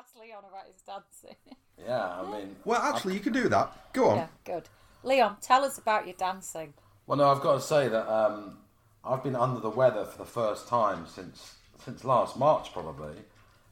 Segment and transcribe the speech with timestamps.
[0.00, 1.36] ask Leon about his dancing.
[1.82, 3.94] Yeah, I mean, Well, actually, you can do that.
[3.94, 4.16] Go on.
[4.18, 4.68] yeah, good.
[5.02, 6.74] Leon, tell us about your dancing.
[7.06, 8.58] well, no, I've got to say that um,
[9.02, 13.14] I've been under the weather for the first time since since last March, probably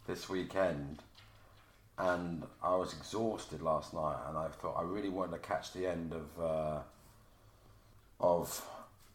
[0.07, 1.03] this weekend,
[1.99, 5.87] and I was exhausted last night, and I thought I really wanted to catch the
[5.87, 6.79] end of uh,
[8.21, 8.67] of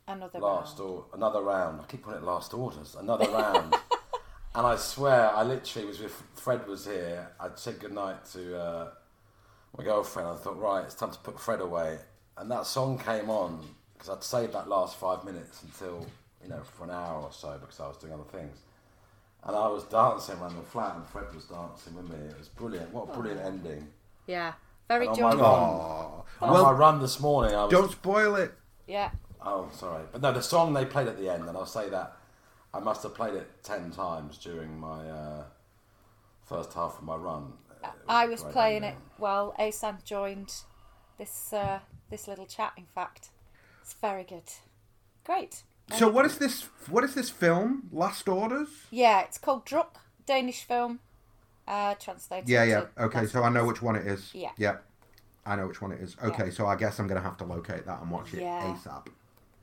[0.08, 0.92] Another last round.
[0.92, 1.82] or another round.
[1.82, 2.96] I keep calling it last orders.
[3.00, 3.76] Another round.
[4.56, 7.30] and I swear, I literally was with Fred was here.
[7.40, 8.90] I'd said goodnight to uh,
[9.78, 10.30] my girlfriend.
[10.30, 11.98] I thought, right, it's time to put Fred away.
[12.38, 13.62] And that song came on
[13.94, 16.06] because I'd saved that last five minutes until
[16.44, 18.58] you know for an hour or so because I was doing other things.
[19.46, 22.16] And I was dancing around the flat, and Fred was dancing with me.
[22.30, 22.94] It was brilliant.
[22.94, 23.88] What a brilliant ending!
[24.26, 24.54] Yeah,
[24.88, 25.46] very And on my joyful.
[25.46, 26.22] run- Aw.
[26.42, 28.54] and on my run this morning, I was don't spoil it.
[28.88, 29.10] Yeah,
[29.46, 30.04] Oh, sorry.
[30.14, 32.16] But no, the song they played at the end, and I'll say that
[32.74, 35.44] I must have played it 10 times during my uh,
[36.46, 37.54] first half of my run.
[37.84, 39.02] It I a was great playing it ending.
[39.18, 40.54] while Asan joined
[41.18, 42.74] this uh, this little chat.
[42.78, 43.30] In fact,
[43.82, 44.50] it's very good.
[45.26, 45.64] Great.
[45.98, 46.70] So, what is this?
[46.90, 47.90] What is this film?
[47.92, 48.70] Last Orders?
[48.90, 51.00] Yeah, it's called Druk, Danish film.
[51.68, 52.50] Uh, translated.
[52.50, 52.82] Yeah, yeah.
[52.96, 54.32] to Okay, so I know which one it is.
[54.34, 54.52] Yeah.
[54.58, 54.78] Yeah.
[55.46, 56.16] I know which one it is.
[56.24, 58.76] Okay, so I guess I'm going to have to locate that and watch it Yeah.
[58.78, 59.08] ASAP.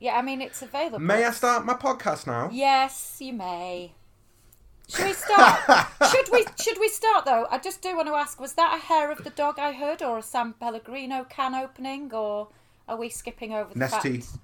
[0.01, 0.97] Yeah, I mean it's available.
[0.99, 2.49] May I start my podcast now?
[2.51, 3.93] Yes, you may.
[4.89, 5.87] Should we start?
[6.11, 6.45] should we?
[6.59, 7.45] Should we start though?
[7.49, 10.01] I just do want to ask: Was that a hair of the dog I heard,
[10.01, 12.49] or a San Pellegrino can opening, or
[12.89, 14.23] are we skipping over the Nestea.
[14.23, 14.39] fact?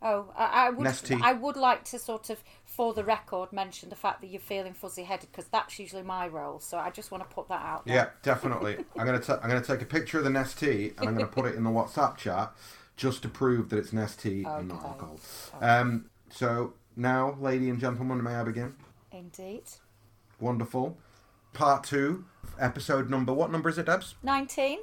[0.00, 0.86] Oh, I, I would.
[0.86, 1.20] Nestea.
[1.22, 4.72] I would like to sort of, for the record, mention the fact that you're feeling
[4.72, 6.58] fuzzy-headed because that's usually my role.
[6.58, 7.86] So I just want to put that out.
[7.86, 7.94] there.
[7.94, 8.78] Yeah, definitely.
[8.98, 11.44] I'm gonna ta- I'm gonna take a picture of the Nestea and I'm gonna put
[11.44, 12.52] it in the WhatsApp chat
[12.96, 14.86] just to prove that it's Nestea and not Okay.
[14.88, 15.18] alcohol.
[15.60, 18.74] Um, so now, lady and gentlemen, may I begin?
[19.10, 19.64] Indeed.
[20.40, 20.98] Wonderful.
[21.52, 22.24] Part two,
[22.58, 23.32] episode number.
[23.32, 24.14] What number is it, Debs?
[24.22, 24.78] Nineteen.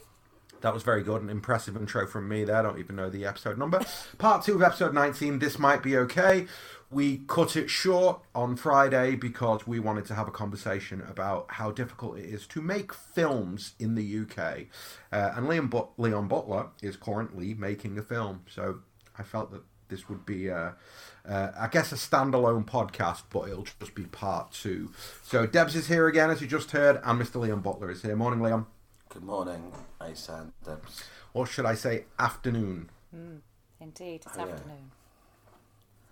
[0.61, 1.21] That was very good.
[1.21, 2.57] An impressive intro from me there.
[2.57, 3.79] I don't even know the episode number.
[4.17, 5.39] Part two of episode 19.
[5.39, 6.47] This might be okay.
[6.91, 11.69] We cut it short on Friday because we wanted to have a conversation about how
[11.71, 14.67] difficult it is to make films in the UK.
[15.11, 18.41] Uh, and Leon, but- Leon Butler is currently making a film.
[18.49, 18.79] So
[19.17, 20.71] I felt that this would be, uh,
[21.27, 24.91] uh, I guess, a standalone podcast, but it'll just be part two.
[25.23, 27.39] So Debs is here again, as you just heard, and Mr.
[27.39, 28.15] Leon Butler is here.
[28.15, 28.65] Morning, Leon.
[29.09, 31.03] Good morning, Asan Debs.
[31.33, 32.89] Or should I say afternoon?
[33.79, 34.43] Indeed, it's yeah.
[34.43, 34.91] afternoon.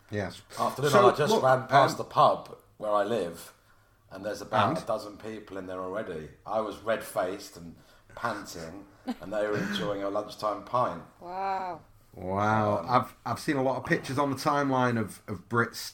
[0.10, 0.42] Yes.
[0.60, 3.54] Afternoon, So, I just look, ran past um, the pub where I live,
[4.12, 4.78] and there's about And?
[4.78, 6.30] a dozen people in there already.
[6.46, 7.76] I was red faced and
[8.16, 8.86] panting,
[9.22, 11.02] and they were enjoying a lunchtime pint.
[11.20, 11.82] Wow.
[12.16, 15.94] Wow, I've I've seen a lot of pictures on the timeline of, of Brits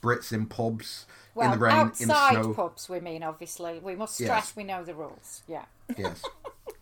[0.00, 2.54] Brits in pubs Well, in the rain outside in the snow.
[2.54, 3.80] pubs, we mean, obviously.
[3.80, 4.28] We must Yes.
[4.28, 5.42] stress we know the rules.
[5.48, 5.64] Yeah.
[5.96, 6.22] Yes.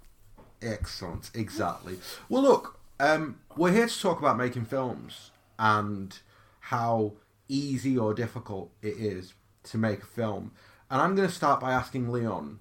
[0.62, 1.30] Excellent.
[1.34, 1.98] Exactly.
[2.28, 6.18] Well, look, um, we're here to talk about making films and
[6.60, 7.12] how
[7.48, 9.34] easy or difficult it is
[9.64, 10.52] to make a film.
[10.90, 12.58] And I'm going to start by asking Leon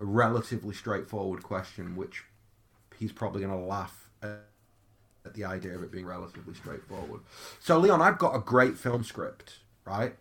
[0.00, 2.24] a relatively straightforward question, which
[2.98, 4.40] he's probably going to laugh at,
[5.34, 7.20] the idea of it being relatively straightforward.
[7.60, 10.14] So, Leon, I've got a great film script, right?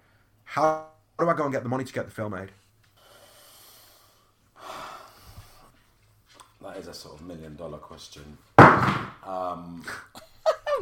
[0.44, 2.50] How do I go and get the money to get the film made?
[6.60, 8.38] That is a sort of million dollar question.
[8.58, 9.86] Um,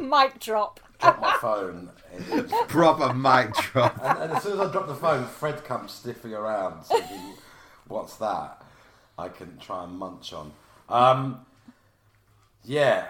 [0.00, 0.80] Mic drop.
[1.00, 1.90] Drop my phone.
[2.32, 3.98] and- Proper mic drop.
[4.02, 7.34] And, and as soon as I drop the phone, Fred comes sniffing around, thinking,
[7.88, 8.62] "What's that?"
[9.18, 10.52] I can try and munch on.
[10.88, 11.44] Um,
[12.64, 13.06] yeah,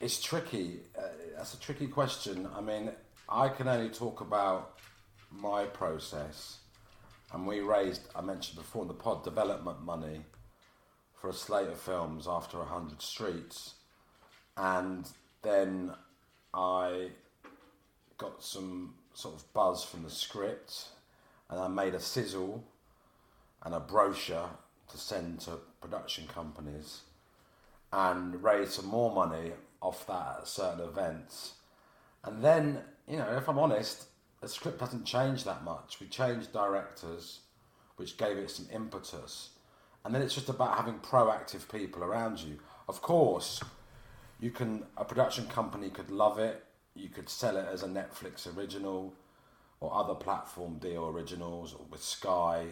[0.00, 0.80] it's tricky.
[0.98, 1.02] Uh,
[1.36, 2.48] that's a tricky question.
[2.56, 2.90] I mean,
[3.28, 4.78] I can only talk about
[5.30, 6.58] my process,
[7.32, 8.02] and we raised.
[8.16, 10.22] I mentioned before in the pod development money
[11.20, 13.74] for a slate of films after a hundred streets,
[14.56, 15.08] and
[15.42, 15.92] then
[16.52, 17.10] I
[18.18, 20.88] got some sort of buzz from the script,
[21.48, 22.64] and I made a sizzle
[23.62, 24.50] and a brochure
[24.88, 27.02] to send to production companies,
[27.92, 31.54] and raised some more money off that at certain events.
[32.24, 34.06] And then, you know, if I'm honest,
[34.40, 35.98] the script hasn't changed that much.
[36.00, 37.40] We changed directors,
[37.96, 39.50] which gave it some impetus.
[40.04, 42.58] And then it's just about having proactive people around you.
[42.88, 43.60] Of course,
[44.40, 46.64] you can a production company could love it.
[46.94, 49.14] You could sell it as a netflix original
[49.80, 52.66] or other platform deal originals or with sky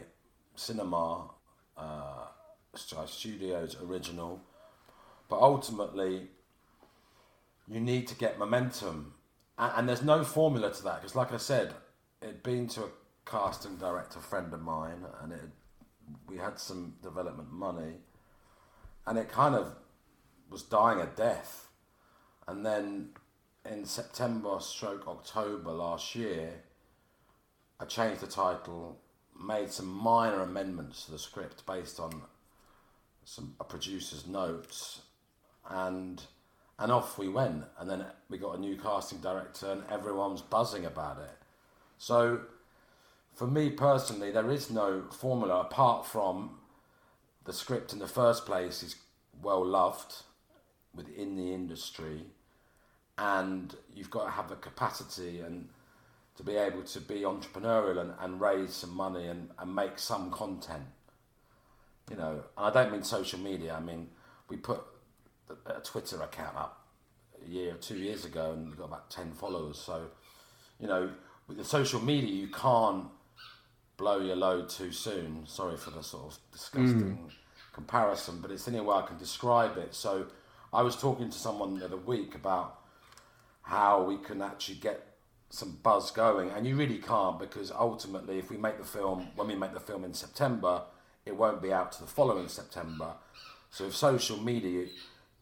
[0.56, 1.30] cinema
[1.76, 2.26] uh,
[2.74, 4.40] sky studios original.
[5.28, 6.28] But ultimately
[7.68, 9.14] you need to get momentum.
[9.58, 11.74] And, and there's no formula to that because like i said
[12.22, 12.88] it'd been to a
[13.24, 15.40] casting director friend of mine and it
[16.26, 17.94] we had some development money,
[19.06, 19.74] and it kind of
[20.50, 21.68] was dying a death.
[22.46, 23.10] And then
[23.70, 26.50] in September stroke October last year,
[27.80, 28.98] I changed the title,
[29.40, 32.22] made some minor amendments to the script based on
[33.24, 35.02] some a producer's notes,
[35.68, 36.22] and
[36.78, 37.64] and off we went.
[37.78, 41.36] And then we got a new casting director, and everyone's buzzing about it.
[41.98, 42.40] So,
[43.34, 46.58] for me personally, there is no formula apart from
[47.44, 48.96] the script in the first place is
[49.40, 50.22] well loved
[50.94, 52.22] within the industry,
[53.16, 55.68] and you've got to have the capacity and
[56.36, 60.30] to be able to be entrepreneurial and, and raise some money and, and make some
[60.30, 60.84] content.
[62.08, 63.74] You know, and I don't mean social media.
[63.74, 64.08] I mean
[64.48, 64.80] we put
[65.66, 66.86] a Twitter account up
[67.44, 69.78] a year or two years ago and got about ten followers.
[69.78, 70.06] So,
[70.80, 71.10] you know,
[71.46, 73.06] with the social media, you can't
[73.96, 75.44] blow your load too soon.
[75.46, 77.30] Sorry for the sort of disgusting mm.
[77.72, 79.94] comparison, but it's the only way I can describe it.
[79.94, 80.26] So,
[80.72, 82.80] I was talking to someone the other week about
[83.62, 85.04] how we can actually get
[85.50, 89.48] some buzz going, and you really can't because ultimately, if we make the film, when
[89.48, 90.82] we make the film in September,
[91.24, 93.14] it won't be out to the following September.
[93.70, 94.86] So, if social media,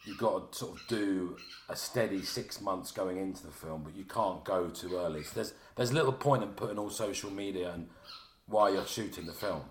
[0.05, 1.37] you've got to sort of do
[1.69, 5.25] a steady six months going into the film, but you can't go too early.
[5.25, 7.89] So there's there's little point in putting all social media and
[8.47, 9.63] while you're shooting the film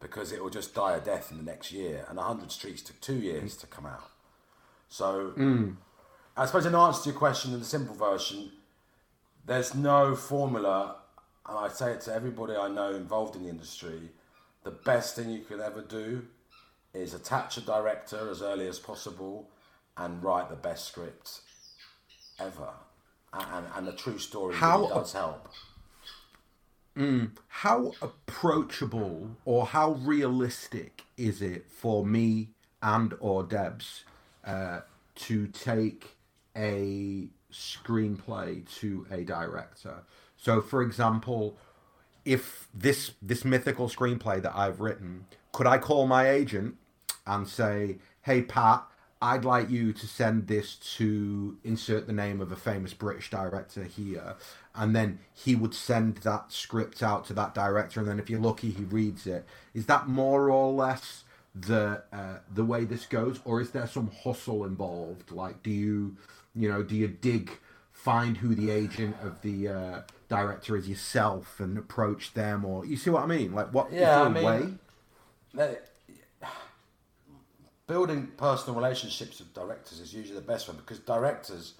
[0.00, 2.04] because it will just die a death in the next year.
[2.08, 4.10] And 100 Streets took two years to come out.
[4.94, 5.74] So mm.
[6.36, 8.52] I suppose in answer to your question in the simple version,
[9.44, 10.98] there's no formula,
[11.48, 14.10] and I say it to everybody I know involved in the industry.
[14.62, 16.26] The best thing you could ever do
[16.92, 19.50] is attach a director as early as possible
[19.96, 21.40] and write the best script
[22.38, 22.70] ever.
[23.32, 25.48] And, and the true story How really does help.
[26.96, 32.50] Mm, how approachable or how realistic is it for me
[32.80, 34.04] and or Debs
[34.46, 34.80] uh,
[35.14, 36.16] to take
[36.56, 40.02] a screenplay to a director?
[40.36, 41.56] So, for example,
[42.24, 46.76] if this this mythical screenplay that I've written, could I call my agent
[47.26, 48.84] and say, hey, Pat,
[49.20, 53.84] I'd like you to send this to insert the name of a famous British director
[53.84, 54.36] here.
[54.74, 58.00] And then he would send that script out to that director.
[58.00, 59.46] And then if you're lucky, he reads it.
[59.72, 61.23] Is that more or less
[61.54, 63.40] the uh, the way this goes?
[63.44, 65.30] Or is there some hustle involved?
[65.30, 66.16] Like, do you,
[66.54, 67.50] you know, do you dig,
[67.92, 72.64] find who the agent of the uh, director is yourself and approach them?
[72.64, 73.52] Or you see what I mean?
[73.52, 75.78] Like, what yeah, I mean, way?
[77.86, 81.74] building personal relationships with directors is usually the best one because directors,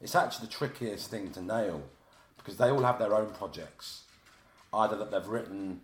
[0.00, 1.82] it's actually the trickiest thing to nail
[2.36, 4.02] because they all have their own projects,
[4.72, 5.80] either that they've written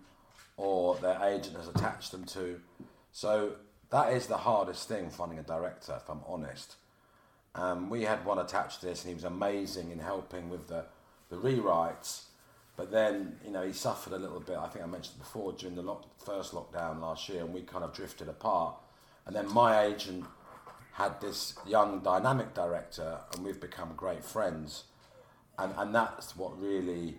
[0.57, 2.61] or their agent has attached them to.
[3.19, 3.55] So
[3.91, 6.77] that is the hardest thing finding a director, if I'm honest.
[7.57, 10.85] Um, we had one attached to this, and he was amazing in helping with the,
[11.29, 12.27] the rewrites.
[12.77, 14.57] But then, you know, he suffered a little bit.
[14.57, 17.83] I think I mentioned before during the lock, first lockdown last year, and we kind
[17.83, 18.77] of drifted apart.
[19.27, 20.25] And then my agent
[20.93, 24.85] had this young dynamic director, and we've become great friends.
[25.59, 27.19] And, and that's what really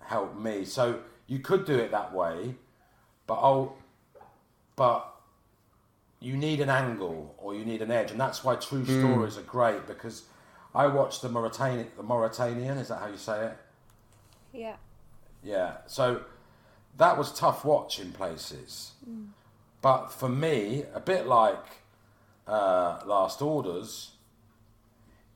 [0.00, 0.64] helped me.
[0.64, 2.54] So you could do it that way,
[3.26, 3.74] but oh,
[4.78, 5.12] but
[6.20, 9.00] you need an angle or you need an edge, and that's why true mm.
[9.00, 10.22] stories are great because
[10.74, 11.88] I watched the Mauritanian.
[11.96, 13.56] The Mauritanian is that how you say it?
[14.52, 14.76] Yeah.
[15.42, 15.78] Yeah.
[15.86, 16.22] So
[16.96, 18.92] that was tough watch in places.
[19.08, 19.28] Mm.
[19.82, 21.64] But for me, a bit like
[22.46, 24.12] uh, Last Orders,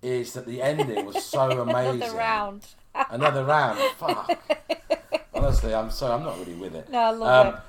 [0.03, 2.03] is that the ending was so amazing.
[2.03, 2.67] Another round.
[3.11, 3.79] Another round.
[3.99, 4.41] Fuck.
[5.35, 6.89] Honestly, I'm sorry, I'm not really with it.
[6.91, 7.61] No, I love um, it.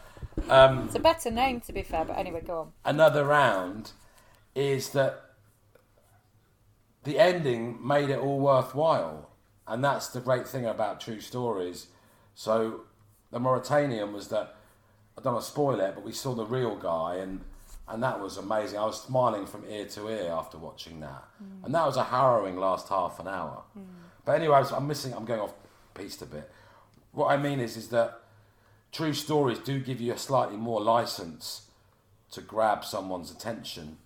[0.49, 2.71] Um, it's a better name, to be fair, but anyway, go on.
[2.85, 3.91] Another round
[4.55, 5.21] is that
[7.03, 9.29] the ending made it all worthwhile.
[9.67, 11.87] And that's the great thing about true stories.
[12.35, 12.81] So,
[13.31, 14.55] the Mauritanian was that
[15.17, 17.41] I don't want to spoil it, but we saw the real guy, and
[17.87, 18.79] and that was amazing.
[18.79, 21.63] I was smiling from ear to ear after watching that, mm.
[21.65, 23.63] and that was a harrowing last half an hour.
[23.77, 23.83] Mm.
[24.25, 25.13] But anyway, I I'm missing.
[25.13, 25.53] I'm going off
[25.93, 26.49] piece a bit.
[27.11, 28.22] What I mean is, is that
[28.93, 31.63] true stories do give you a slightly more license
[32.31, 33.97] to grab someone's attention.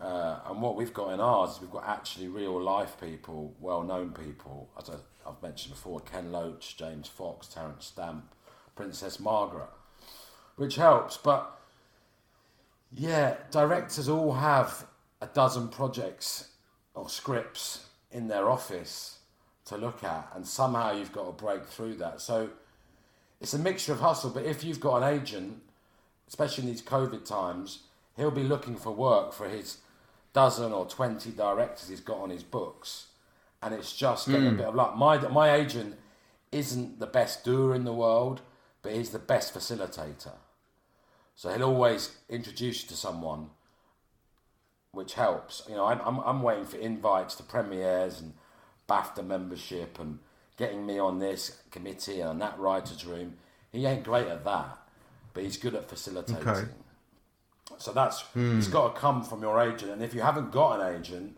[0.00, 3.82] Uh, and what we've got in ours is we've got actually real life people, well
[3.82, 8.24] known people, as I, have mentioned before Ken Loach, James Fox, Terence Stamp,
[8.76, 9.68] Princess Margaret
[10.56, 11.16] which helps.
[11.16, 11.60] But
[12.94, 14.86] yeah, directors all have
[15.20, 16.50] a dozen projects
[16.94, 19.18] or scripts in their office
[19.64, 22.20] to look at, and somehow you've got to break through that.
[22.20, 22.50] So
[23.42, 24.30] it's a mixture of hustle.
[24.30, 25.60] But if you've got an agent,
[26.28, 27.80] especially in these COVID times,
[28.16, 29.78] he'll be looking for work for his
[30.32, 33.08] dozen or 20 directors he's got on his books.
[33.60, 34.56] And it's just getting a hmm.
[34.56, 34.96] bit of luck.
[34.96, 35.96] My, my agent
[36.52, 38.42] isn't the best doer in the world,
[38.80, 40.34] but he's the best facilitator.
[41.34, 43.50] So he'll always introduce you to someone,
[44.92, 45.62] which helps.
[45.68, 48.34] You know, I'm, I'm, I'm waiting for invites to premieres and
[48.88, 50.20] BAFTA membership and
[50.56, 53.34] getting me on this committee and that writer's room.
[53.70, 54.78] He ain't great at that,
[55.32, 56.46] but he's good at facilitating.
[56.46, 56.64] Okay.
[57.78, 58.72] So that's it's hmm.
[58.72, 59.92] got to come from your agent.
[59.92, 61.36] And if you haven't got an agent,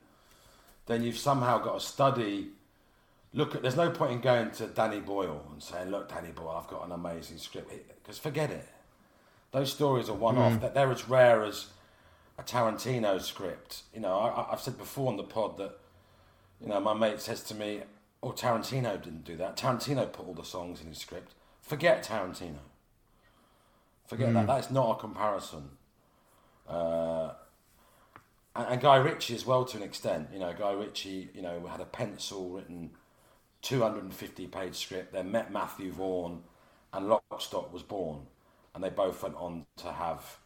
[0.87, 2.49] then you've somehow got to study.
[3.33, 3.63] Look at.
[3.63, 6.85] There's no point in going to Danny Boyle and saying, "Look, Danny Boyle, I've got
[6.85, 7.71] an amazing script,"
[8.03, 8.69] because forget it.
[9.53, 10.55] Those stories are one-off.
[10.55, 10.61] Hmm.
[10.61, 11.67] That they're as rare as
[12.39, 13.83] a Tarantino script.
[13.95, 15.79] You know, I, I've said before on the pod that
[16.61, 17.83] you know my mate says to me,
[18.25, 19.57] "Oh, Tarantino didn't do that.
[19.57, 21.33] Tarantino put all the songs in his script.
[21.61, 22.59] Forget Tarantino.
[24.07, 24.47] Forget that.
[24.47, 25.71] That's not a comparison."
[26.69, 27.33] Uh,
[28.57, 30.29] and, and Guy Ritchie as well to an extent.
[30.33, 32.91] You know, Guy Ritchie, you know, had a pencil written
[33.63, 36.43] 250 page script, then met Matthew Vaughn,
[36.93, 38.21] and Lock Stock was born,
[38.75, 40.39] and they both went on to have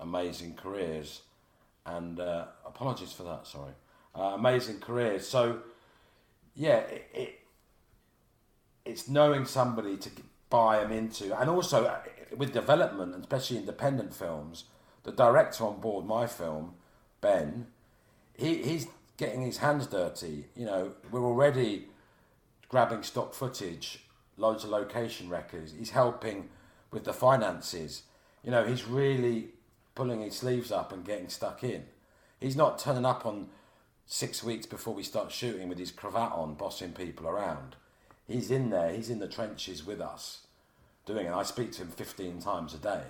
[0.00, 1.22] amazing careers.
[1.86, 3.72] And uh, apologies for that, sorry.
[4.14, 5.26] Uh, amazing careers.
[5.26, 5.60] So,
[6.58, 7.40] yeah, it, it
[8.84, 10.10] it's knowing somebody to
[10.50, 12.00] buy them into, and also uh,
[12.36, 14.64] with development, especially independent films,
[15.04, 16.74] the director on board my film,
[17.20, 17.68] Ben,
[18.36, 20.46] he, he's getting his hands dirty.
[20.56, 21.86] You know, we're already
[22.68, 24.04] grabbing stock footage,
[24.36, 25.72] loads of location records.
[25.78, 26.48] He's helping
[26.90, 28.02] with the finances.
[28.42, 29.50] You know, he's really
[29.94, 31.84] pulling his sleeves up and getting stuck in.
[32.40, 33.48] He's not turning up on
[34.08, 37.76] six weeks before we start shooting with his cravat on, bossing people around.
[38.26, 40.46] He's in there, he's in the trenches with us
[41.06, 41.32] doing it.
[41.32, 43.02] I speak to him 15 times a day.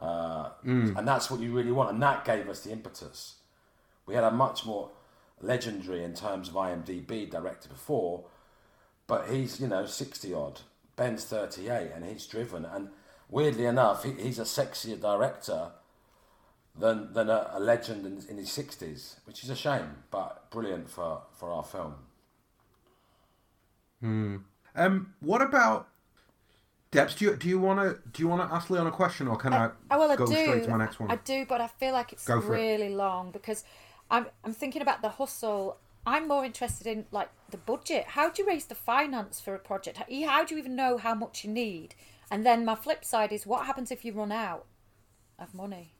[0.00, 0.50] Uh,
[0.96, 1.90] And that's what you really want.
[1.90, 3.34] And that gave us the impetus.
[4.06, 4.90] We had a much more
[5.40, 8.24] legendary in terms of IMDb director before,
[9.06, 10.60] but he's, you know, 60 odd.
[10.96, 12.64] Ben's 38 and he's driven.
[12.64, 12.90] And
[13.28, 15.72] weirdly enough, he, he's a sexier director
[16.78, 20.88] than, than a, a legend in, in his 60s, which is a shame, but brilliant
[20.90, 21.94] for, for our film.
[24.02, 25.88] Um, what about
[26.90, 27.14] Debs?
[27.14, 29.36] Do you do you want to do you want to ask Leon a question, or
[29.36, 30.34] can I, Oh well, I go do.
[30.34, 31.10] straight to my next one?
[31.10, 32.60] I do, but I feel like it's Go for it.
[32.60, 33.64] really long because
[34.10, 35.76] I'm I'm thinking about the hustle.
[36.06, 38.04] I'm more interested in like the budget.
[38.08, 39.98] How do you raise the finance for a project?
[39.98, 41.94] How, how do you even know how much you need?
[42.30, 44.64] And then my flip side is what happens if you run out
[45.38, 45.92] of money?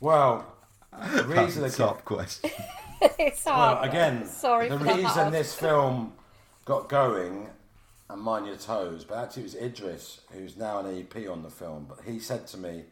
[0.00, 0.46] Well,
[0.92, 2.50] the That's reason a they top question.
[3.18, 5.32] it's Well, again, sorry the for reason hard.
[5.32, 6.12] this film
[6.64, 7.48] got going,
[8.08, 11.50] and mind your toes, but actually it was Idris, who's now an EP on the
[11.50, 12.84] film, but he said to me,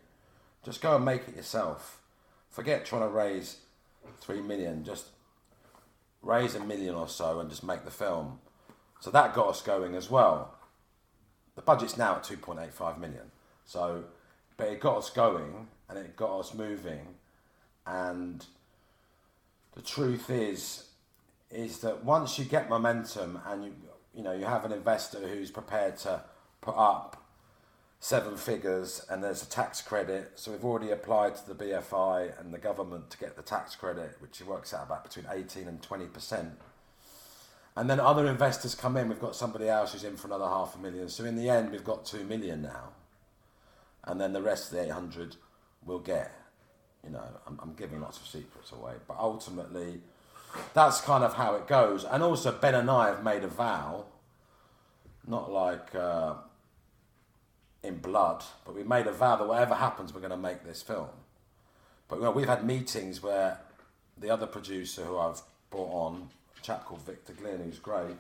[0.65, 2.01] just go and make it yourself.
[2.51, 3.59] Forget trying to raise
[4.21, 5.07] three million, just
[6.23, 8.39] raise a million or so and just make the film.
[9.01, 10.55] So that got us going as well.
[11.55, 13.31] The budget's now at 2.85 million.
[13.65, 14.05] So,
[14.57, 17.07] but it got us going and it got us moving.
[17.87, 18.45] And
[19.75, 20.87] the truth is,
[21.51, 23.75] is that once you get momentum and you,
[24.15, 26.23] you know, you have an investor who's prepared to
[26.61, 27.21] put up
[27.99, 30.33] seven figures and there's a tax credit.
[30.37, 34.17] So we've already applied to the BFI and the government to get the tax credit,
[34.21, 36.53] which works out about between 18 and 20 percent.
[37.77, 39.09] And then other investors come in.
[39.09, 41.09] We've got somebody else who's in for another half a million.
[41.09, 42.91] So in the end, we've got two million now,
[44.05, 45.37] and then the rest of the 800
[45.85, 46.33] we'll get.
[47.05, 50.01] You know, I'm, I'm giving lots of secrets away, but ultimately,
[50.75, 52.05] that's kind of how it goes.
[52.05, 54.05] And also, Ben and I have made a vow,
[55.27, 55.95] not like.
[55.95, 56.35] Uh,
[57.83, 60.83] in blood, but we made a vow that whatever happens, we're going to make this
[60.83, 61.09] film.
[62.09, 63.59] But you know, we've had meetings where
[64.19, 68.17] the other producer who I've brought on, a chap called Victor Glynn, who's great,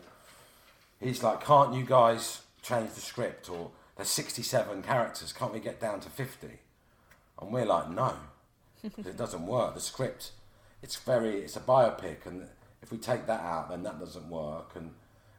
[1.00, 3.50] he's like, can't you guys change the script?
[3.50, 6.48] Or there's 67 characters, can't we get down to 50?
[7.40, 8.14] And we're like, no,
[8.82, 9.74] it doesn't work.
[9.74, 10.32] The script,
[10.82, 12.48] it's very, it's a biopic, and
[12.82, 14.72] if we take that out, then that doesn't work.
[14.74, 14.92] And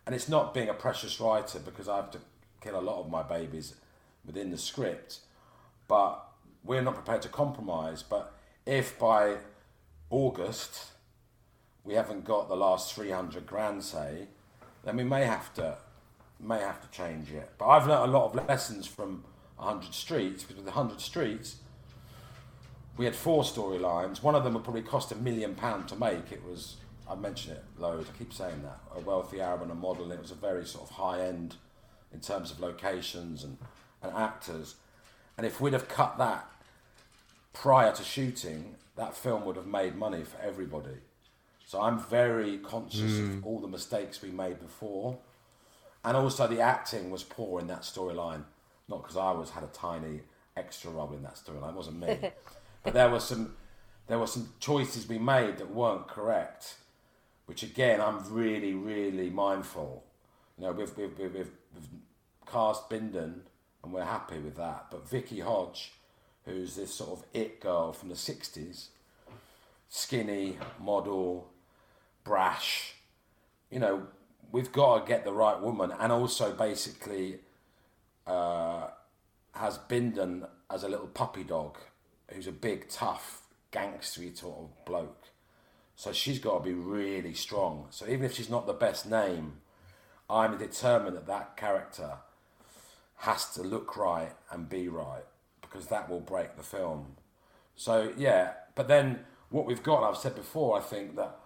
[0.05, 2.19] and it's not being a precious writer because I have to
[2.59, 3.75] kill a lot of my babies
[4.25, 5.19] within the script,
[5.87, 6.25] but
[6.63, 8.03] we're not prepared to compromise.
[8.03, 8.33] But
[8.65, 9.37] if by
[10.09, 10.87] August
[11.83, 14.27] we haven't got the last 300 grand, say,
[14.83, 15.77] then we may have to
[16.39, 17.51] may have to change it.
[17.57, 19.23] But I've learnt a lot of lessons from
[19.57, 21.57] 100 Streets because with 100 Streets
[23.01, 24.21] we had four storylines.
[24.21, 26.31] One of them would probably cost a million pound to make.
[26.31, 26.75] It was
[27.09, 28.07] I mention it loads.
[28.07, 30.11] I keep saying that a wealthy Arab and a model.
[30.11, 31.55] It was a very sort of high end
[32.13, 33.57] in terms of locations and,
[34.03, 34.75] and actors.
[35.35, 36.47] And if we'd have cut that
[37.53, 40.99] prior to shooting, that film would have made money for everybody.
[41.65, 43.39] So I'm very conscious of hmm.
[43.43, 45.17] all the mistakes we made before.
[46.05, 48.43] And also the acting was poor in that storyline.
[48.87, 50.19] Not because I was had a tiny
[50.55, 51.69] extra role in that storyline.
[51.69, 52.31] It wasn't me.
[52.83, 53.55] but there was some
[54.07, 56.75] there were some choices we made that weren't correct.
[57.47, 60.05] Which again I'm really, really mindful.
[60.57, 61.87] You know, we've we've, we've, we've
[62.45, 63.41] cast Bindon
[63.83, 64.85] and we're happy with that.
[64.89, 65.91] But Vicky Hodge,
[66.45, 68.89] who's this sort of it girl from the sixties,
[69.89, 71.49] skinny, model,
[72.23, 72.93] brash,
[73.69, 74.07] you know,
[74.51, 77.39] we've got to get the right woman, and also basically
[78.27, 78.87] uh,
[79.53, 81.77] has Bindon as a little puppy dog,
[82.33, 85.27] who's a big, tough, gangstery sort of bloke.
[85.95, 87.87] So she's got to be really strong.
[87.91, 89.57] So even if she's not the best name,
[90.29, 92.17] I'm determined that that character
[93.17, 95.25] has to look right and be right
[95.61, 97.17] because that will break the film.
[97.75, 99.19] So yeah, but then
[99.49, 101.37] what we've got, I've said before, I think that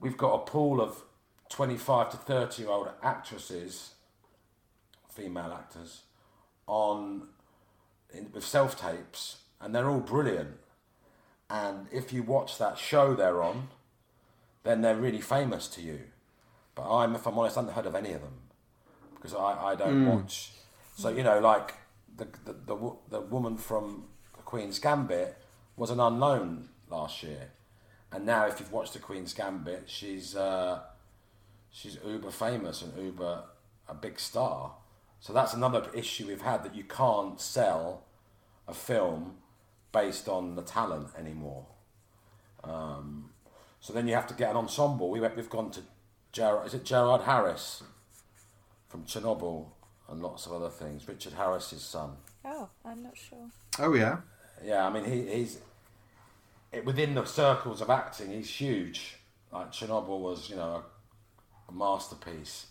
[0.00, 1.02] we've got a pool of
[1.50, 3.94] 25 to 30 year old actresses,
[5.10, 6.02] female actors,
[6.66, 7.28] on
[8.12, 10.56] in, with self tapes, and they're all brilliant.
[11.48, 13.68] And if you watch that show they're on,
[14.64, 16.00] then they're really famous to you.
[16.74, 18.34] But I'm, if I'm honest, I haven't heard of any of them
[19.14, 20.52] because I, I don't watch.
[20.96, 21.74] So you know, like
[22.16, 24.04] the the, the the woman from
[24.44, 25.36] Queen's Gambit
[25.76, 27.50] was an unknown last year,
[28.12, 30.80] and now if you've watched the Queen's Gambit, she's uh,
[31.70, 33.44] she's uber famous and uber
[33.88, 34.72] a big star.
[35.20, 38.04] So that's another issue we've had that you can't sell
[38.68, 39.36] a film
[39.96, 41.64] based on the talent anymore.
[42.62, 43.30] Um,
[43.80, 45.10] so then you have to get an ensemble.
[45.10, 45.80] We went, we've gone to
[46.32, 47.82] Gerard, is it Gerard Harris
[48.88, 49.68] from Chernobyl
[50.08, 51.08] and lots of other things.
[51.08, 52.10] Richard Harris's son.
[52.44, 53.48] Oh, I'm not sure.
[53.78, 54.18] Oh yeah.
[54.62, 55.58] Yeah, I mean he, he's
[56.72, 58.30] it, within the circles of acting.
[58.32, 59.16] He's huge.
[59.50, 60.84] Like Chernobyl was, you know,
[61.68, 62.66] a, a masterpiece,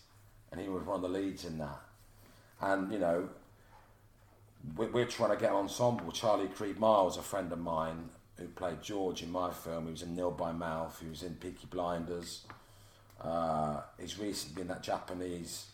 [0.52, 1.80] and he was one of the leads in that.
[2.60, 3.28] And you know,
[4.76, 6.10] we're, we're trying to get an ensemble.
[6.12, 9.84] Charlie Creed Miles, a friend of mine who played George in my film.
[9.86, 10.98] He was in Nil by Mouth.
[11.02, 12.42] He was in Peaky Blinders.
[13.20, 15.66] Uh, he's recently been in that Japanese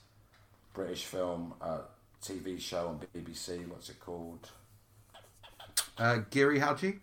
[0.74, 1.81] British film uh,
[2.22, 3.66] TV show on BBC.
[3.68, 4.50] What's it called?
[5.98, 7.00] Uh, Giri Haji.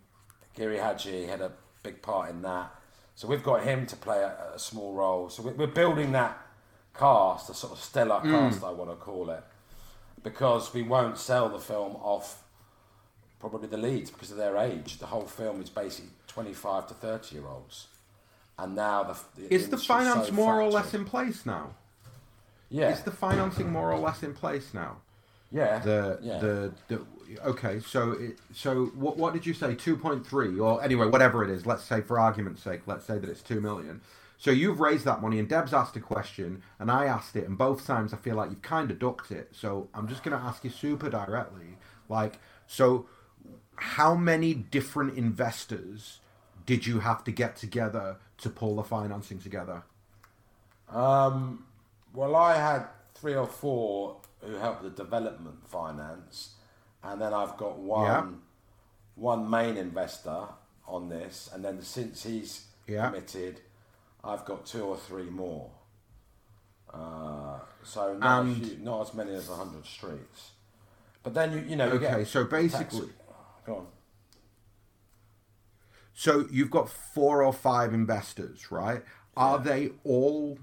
[0.54, 2.74] Giri Haji had a big part in that.
[3.14, 5.28] So we've got him to play a, a small role.
[5.28, 6.38] So we- we're building that
[6.98, 9.44] cast, a sort of stellar cast, I want to call it,
[10.22, 12.42] because we won't sell the film off
[13.40, 14.98] probably the leads because of their age.
[14.98, 17.86] The whole film is basically 25 to 30 year olds.
[18.58, 21.70] And now the, the Is the finance so more or less in place now?
[22.68, 22.90] Yeah.
[22.90, 24.98] Is the financing more or less in place now?
[25.50, 25.78] yeah.
[25.80, 26.38] The yeah.
[26.38, 27.00] the the
[27.44, 27.80] okay.
[27.80, 29.74] So it, so what what did you say?
[29.74, 31.66] Two point three or anyway whatever it is.
[31.66, 34.00] Let's say for argument's sake, let's say that it's two million.
[34.40, 37.58] So you've raised that money, and Deb's asked a question, and I asked it, and
[37.58, 39.50] both times I feel like you've kind of ducked it.
[39.52, 41.76] So I'm just going to ask you super directly,
[42.08, 43.06] like, so
[43.76, 46.20] how many different investors
[46.64, 49.82] did you have to get together to pull the financing together?
[50.88, 51.66] Um,
[52.14, 56.54] well, I had three or four who helped the development finance,
[57.04, 58.26] and then I've got one Yeah.
[59.16, 60.48] one main investor
[60.86, 63.10] on this, and then since he's Yeah.
[63.10, 63.60] committed,
[64.22, 65.70] I've got two or three more.
[66.92, 70.50] Uh, so not, And- few, not as many as hundred streets,
[71.22, 73.12] but then you you know you Okay, so basically-
[73.64, 73.86] go on.
[76.12, 79.04] So you've got four or five investors, right?
[79.36, 79.62] Are Yeah.
[79.62, 80.58] they all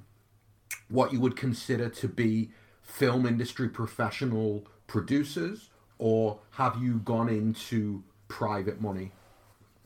[0.89, 8.04] what you would consider to be film industry professional producers, or have you gone into
[8.28, 9.12] private money?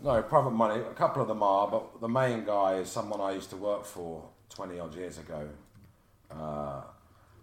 [0.03, 0.81] No, private money.
[0.81, 3.85] A couple of them are, but the main guy is someone I used to work
[3.85, 5.47] for 20 odd years ago.
[6.31, 6.81] Uh,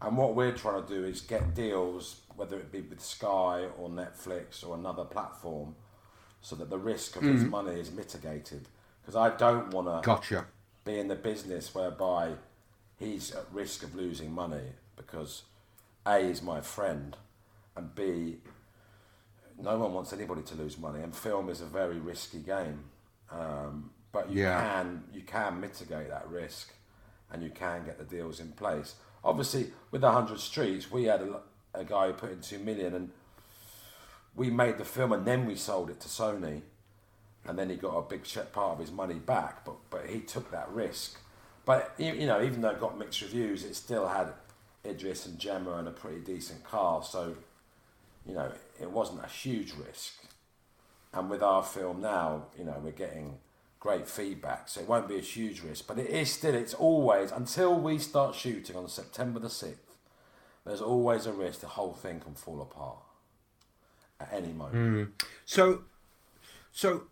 [0.03, 3.89] and what we're trying to do is get deals, whether it be with Sky or
[3.89, 5.77] Netflix or another platform,
[6.41, 8.69] so that the risk of his money is mitigated.
[9.03, 10.47] Because I don't want to Gotcha.
[10.85, 12.33] be in the business whereby
[12.99, 15.43] he's at risk of losing money because
[16.07, 17.17] A is my friend
[17.77, 18.39] and B
[19.61, 22.85] no one wants anybody to lose money and film is a very risky game
[23.31, 24.61] um, but you Yeah.
[24.61, 26.73] can you can mitigate that risk
[27.31, 28.95] and you can get the deals in place
[29.25, 31.41] obviously with 100 streets we had a,
[31.75, 33.11] a guy who put in 2 million and
[34.35, 36.63] we made the film and then we sold it to Sony
[37.47, 39.65] and then he got a big part of his money back.
[39.65, 41.19] But but he took that risk.
[41.65, 44.33] But you you know, even though it got mixed reviews, it still had
[44.85, 47.13] Idris and Gemma and a pretty decent cast.
[47.13, 47.35] So,
[48.29, 50.13] you know, it wasn't a huge risk.
[51.13, 53.39] And with our film now, you know, we're getting
[53.81, 55.87] great feedback, so it won't be a huge risk.
[55.87, 59.77] But it is still, it's always, until we start shooting on September the 6th,
[60.67, 62.99] there's always a risk the whole thing can fall apart
[64.21, 65.25] at any moment.
[65.47, 65.83] So,
[66.73, 67.05] so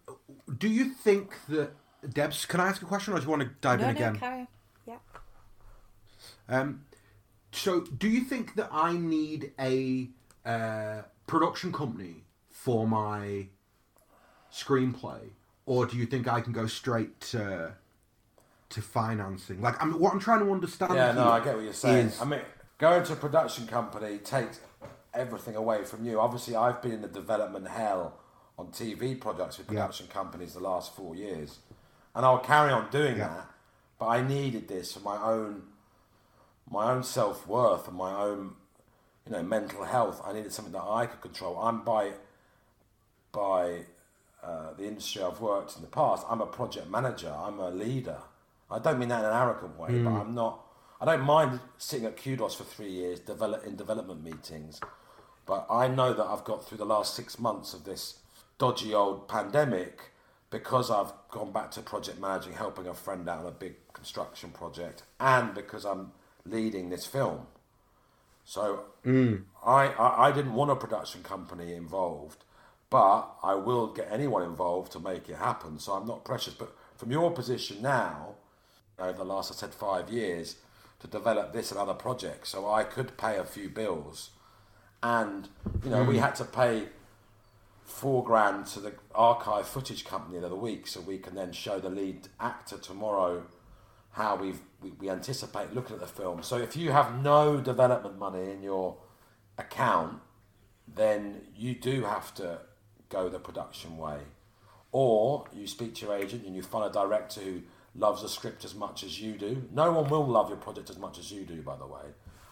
[0.59, 1.71] do you think that
[2.13, 2.45] Debs?
[2.45, 4.19] Can I ask a question, or do you want to dive No, in no, again?
[4.19, 4.49] carry on.
[4.87, 4.97] Yeah.
[6.49, 6.85] Um,
[7.53, 10.11] so, do you think that I need a
[10.47, 13.49] uh, production company for my
[14.53, 15.31] screenplay,
[15.67, 17.75] or do you think I can go straight to
[18.69, 19.61] to financing?
[19.61, 20.95] Like, I'm what I'm trying to understand.
[20.95, 22.07] Yeah, no, I get what you're saying.
[22.09, 22.41] is- I mean,
[22.79, 24.61] going to a production company takes
[25.15, 26.21] everything away from you.
[26.21, 28.19] Obviously, I've been in the development hell
[28.59, 31.59] on TV projects with production companies the last four years,
[32.15, 33.29] and I'll carry on doing Yeah.
[33.29, 33.51] that.
[33.99, 35.63] But I needed this for my own,
[36.71, 38.57] my own self worth and my own,
[39.27, 40.23] you know, mental health.
[40.25, 41.59] I needed something that I could control.
[41.59, 42.13] I'm by,
[43.33, 43.81] by
[44.43, 47.33] uh, the industry I've worked in the past, I'm a project manager.
[47.37, 48.19] I'm a leader.
[48.71, 50.63] I don't mean that in an arrogant way, but I'm not.
[51.01, 54.81] I don't mind sitting at Kudos for three years, develop in development meetings,
[55.45, 58.21] but I know that I've got through the last six months of this
[58.59, 60.11] dodgy old pandemic
[60.51, 64.51] because I've gone back to project managing, helping a friend out on a big construction
[64.51, 66.13] project, and because I'm
[66.45, 67.47] leading this film.
[68.47, 69.43] So mm.
[69.65, 72.45] I, I I didn't want a production company involved,
[72.89, 75.81] but I will get anyone involved to make it happen.
[75.81, 76.55] So I'm not precious.
[76.55, 78.37] But from your position now,
[78.99, 80.57] over the last I said five years,
[81.01, 84.31] to develop this and other projects, so I could pay a few bills,
[85.03, 85.49] and
[85.83, 86.21] you know we mm.
[86.21, 86.85] had to pay
[87.85, 91.81] four grand to the archive footage company the other week, so we can then show
[91.81, 93.43] the lead actor tomorrow
[94.17, 96.43] how we've, we we anticipate looking at the film.
[96.43, 98.97] So if you have no development money in your
[99.59, 100.21] account,
[100.89, 102.61] then you do have to
[103.11, 104.21] go the production way,
[104.91, 107.61] or you speak to your agent and you find a director who
[107.95, 109.69] loves the script as much as you do.
[109.71, 112.07] No one will love your project as much as you do, by the way.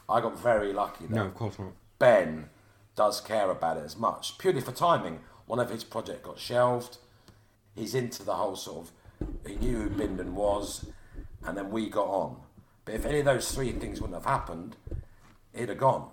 [0.06, 1.06] I got very lucky.
[1.06, 1.72] That No, of course not.
[1.98, 2.50] Ben
[2.94, 5.20] does care about it as much, purely for timing.
[5.46, 6.98] One of his project got shelved.
[7.74, 8.92] He's into the whole sort of.
[9.46, 10.86] He knew who Bindon was,
[11.44, 12.36] and then we got on.
[12.84, 14.76] But if any of those three things wouldn't have happened,
[15.52, 16.10] it'd have gone.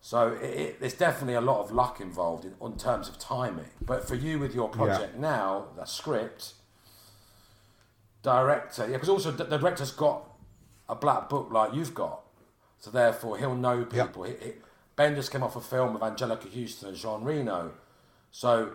[0.00, 3.68] So it, it, there's definitely a lot of luck involved in, in terms of timing.
[3.82, 6.54] But for you with your project now, the script,
[8.22, 10.24] director, yeah, because also the, the director's got
[10.88, 12.20] a black book like you've got,
[12.78, 14.06] so therefore he'll know Yep.
[14.08, 14.22] people.
[14.24, 14.52] He, he,
[14.96, 17.72] ben just came off a film with Anjelica Huston and Jean Reno,
[18.30, 18.72] so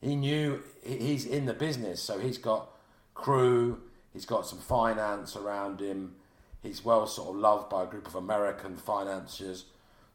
[0.00, 2.02] he knew he- he's in the business.
[2.02, 2.70] So he's got
[3.14, 3.80] crew,
[4.12, 6.14] he's got some finance around him.
[6.62, 9.64] He's well sort of loved by a group of American financiers.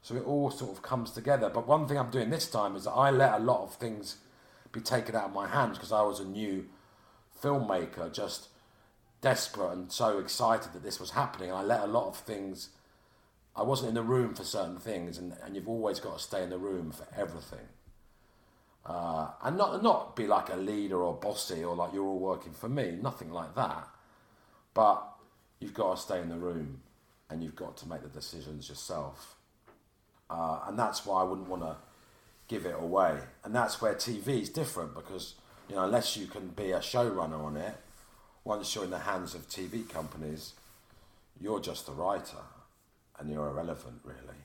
[0.01, 1.49] So it all sort of comes together.
[1.49, 4.17] But one thing I'm doing this time is that I let a lot of things
[4.71, 6.67] be taken out of my hands because I was a new
[7.41, 8.49] filmmaker, just
[9.21, 11.51] desperate and so excited that this was happening.
[11.51, 12.69] I let a lot of things.
[13.55, 16.43] I wasn't in the room for certain things, and, and you've always got to stay
[16.43, 17.67] in the room for everything.
[18.86, 22.54] Uh, and not not be like a leader or bossy or like you're all working
[22.54, 22.98] for me.
[23.02, 23.88] Nothing like that.
[24.74, 25.04] But
[25.60, 26.82] you've got to stay in the room,
[27.30, 29.36] and you've got to make the decisions yourself.
[30.30, 31.78] Uh, and that's why I wouldn't want to
[32.48, 33.17] give it away.
[33.43, 35.36] And that's where TV is different because
[35.67, 37.76] you know unless you can be a showrunner on it,
[38.43, 40.54] once you're in the hands of TV companies,
[41.41, 42.43] you're just a writer,
[43.19, 44.39] and you're irrelevant, really.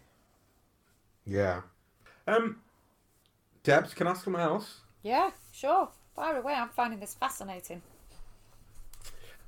[1.26, 1.60] Yeah.
[2.26, 2.56] Um,
[3.62, 4.80] Debs, can I ask someone else?
[5.02, 5.88] Yeah, sure.
[6.14, 6.54] Fire away.
[6.54, 7.82] I'm finding this fascinating.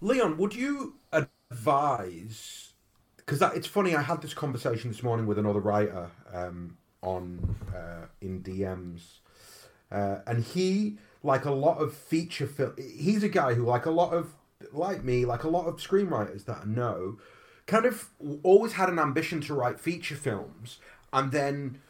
[0.00, 2.72] Leon, would you advise?
[3.16, 3.94] Because it's funny.
[3.94, 9.18] I had this conversation this morning with another writer um, on uh, in DMs,
[9.90, 13.90] uh, and he, like a lot of feature film, he's a guy who, like a
[13.90, 14.34] lot of,
[14.72, 17.18] like me, like a lot of screenwriters that I know,
[17.66, 18.10] kind of
[18.42, 20.78] always had an ambition to write feature films,
[21.12, 21.80] and then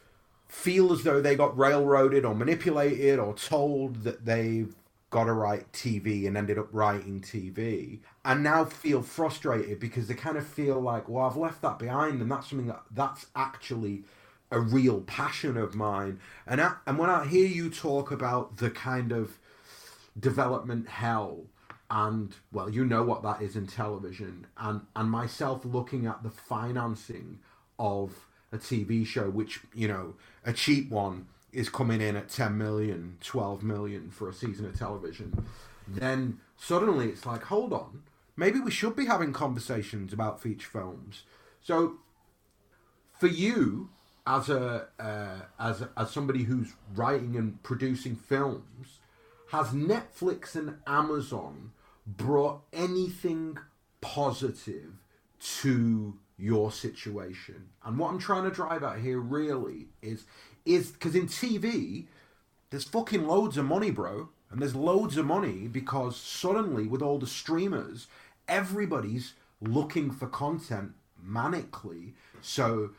[0.53, 4.75] feel as though they got railroaded or manipulated or told that they've
[5.09, 10.13] got to write TV and ended up writing TV and now feel frustrated because they
[10.13, 14.03] kind of feel like, well, I've left that behind and that's something that that's actually
[14.51, 16.19] a real passion of mine.
[16.45, 19.39] And I, and when I hear you talk about the kind of
[20.19, 21.45] development hell
[21.89, 26.29] and well you know what that is in television and and myself looking at the
[26.29, 27.39] financing
[27.79, 30.13] of a TV show which you know
[30.45, 34.77] a cheap one is coming in at 10 million 12 million for a season of
[34.77, 35.45] television.
[35.87, 38.03] Then suddenly it's like hold on
[38.35, 41.23] maybe we should be having conversations about feature films.
[41.61, 41.97] So
[43.11, 43.89] for you
[44.25, 48.99] as a uh, as as somebody who's writing and producing films,
[49.51, 51.71] has Netflix and Amazon
[52.05, 53.57] brought anything
[54.01, 54.93] positive
[55.39, 57.69] to your situation?
[57.85, 60.25] And what I'm trying to drive at here really is
[60.65, 62.05] is because in TV,
[62.69, 64.29] there's fucking loads of money, bro.
[64.49, 68.07] And there's loads of money because suddenly, with all the streamers,
[68.47, 70.93] everybody's looking for content
[71.25, 72.13] manically.
[72.41, 72.91] So,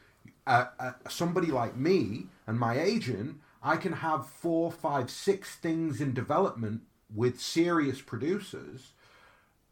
[0.47, 6.01] uh, uh, somebody like me and my agent, I can have four, five, six things
[6.01, 6.83] in development
[7.15, 8.93] with serious producers,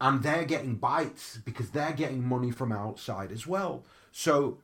[0.03, 3.85] and they're getting bites because they're getting money from outside as well.
[4.11, 4.59] So,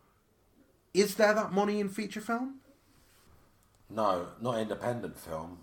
[0.92, 2.57] is there that money in feature film?
[3.88, 5.59] No, not independent film.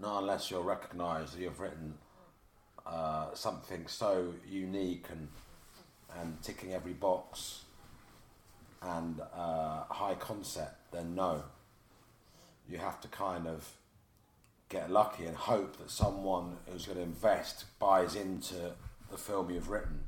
[0.00, 1.94] Not unless you're recognised that you've written
[2.86, 5.26] uh, something so unique and
[6.20, 7.64] and ticking every box
[8.80, 10.92] and uh, high concept.
[10.92, 11.42] Then no,
[12.68, 13.72] you have to kind of
[14.68, 18.72] get lucky and hope that someone who's going to invest buys into
[19.10, 20.04] the film you've written.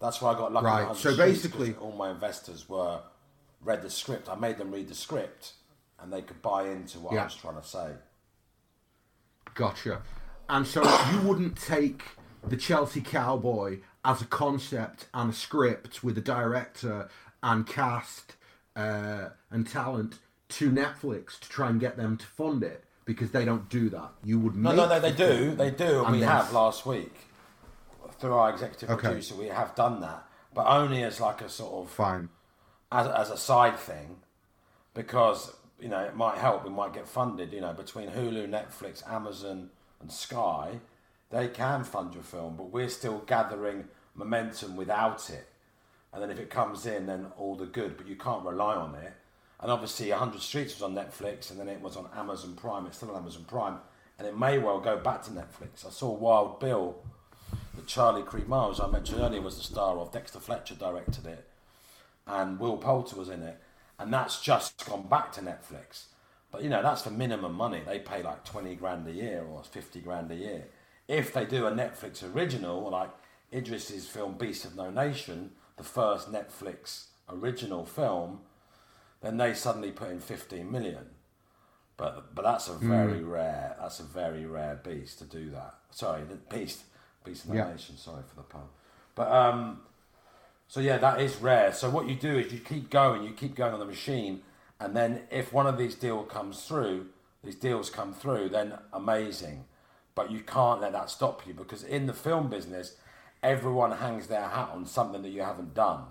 [0.00, 0.66] That's why I got lucky.
[0.66, 3.00] Right, so basically- all my investors were
[3.60, 4.28] read the script.
[4.28, 5.52] I made them read the script,
[5.98, 7.22] and they could buy into what Yeah.
[7.22, 7.94] I was trying to say.
[9.54, 10.02] Gotcha.
[10.48, 12.02] And so you wouldn't take
[12.42, 17.08] the Chelsea Cowboy as a concept and a script with a director
[17.42, 18.36] and cast
[18.76, 23.44] uh, and talent to Netflix to try and get them to fund it because they
[23.44, 24.10] don't do that.
[24.24, 25.54] You would No, no, no, they the do.
[25.54, 27.12] They do, and, and we have last week
[28.20, 29.08] through our executive Okay.
[29.08, 29.34] producer.
[29.34, 32.28] We have done that, but only as like a sort of Fine.
[32.92, 34.18] as, as a side thing,
[34.94, 36.64] because you know it might help.
[36.64, 37.52] We might get funded.
[37.52, 40.80] You know, between Hulu, Netflix, Amazon, and Sky,
[41.30, 45.46] they can fund your film, but we're still gathering momentum without it.
[46.12, 48.94] And then if it comes in, then all the good, but you can't rely on
[48.96, 49.12] it.
[49.60, 52.86] And obviously, 100 Streets was on Netflix, and then it was on Amazon Prime.
[52.86, 53.76] It's still on Amazon Prime,
[54.18, 55.86] and it may well go back to Netflix.
[55.86, 56.96] I saw Wild Bill,
[57.74, 60.12] that Charlie Creed Miles I mentioned earlier was the star of.
[60.12, 61.48] Dexter Fletcher directed it,
[62.26, 63.60] and Will Poulter was in it,
[63.98, 66.04] and that's just gone back to Netflix.
[66.50, 67.82] But you know, that's for minimum money.
[67.84, 70.64] They pay like 20 grand a year or 50 grand a year.
[71.06, 73.10] If they do a Netflix original, like
[73.52, 78.40] Idris's film Beast of No Nation, the first Netflix original film,
[79.20, 81.06] then they suddenly put in 15 million.
[81.96, 82.88] But but that's a hmm.
[82.88, 85.74] very rare that's a very rare beast to do that.
[85.90, 86.84] Sorry, the beast
[87.24, 87.70] beast of no Yeah.
[87.72, 87.96] nation.
[87.96, 88.62] Sorry for the pun.
[89.14, 89.82] But um,
[90.68, 91.72] so yeah, that is rare.
[91.72, 94.42] So what you do is you keep going, you keep going on the machine,
[94.78, 97.08] and then if one of these deal comes through,
[97.42, 99.64] these deals come through, then amazing.
[100.14, 102.96] But you can't let that stop you because in the film business,
[103.42, 106.04] everyone hangs their hat on something that you haven't done.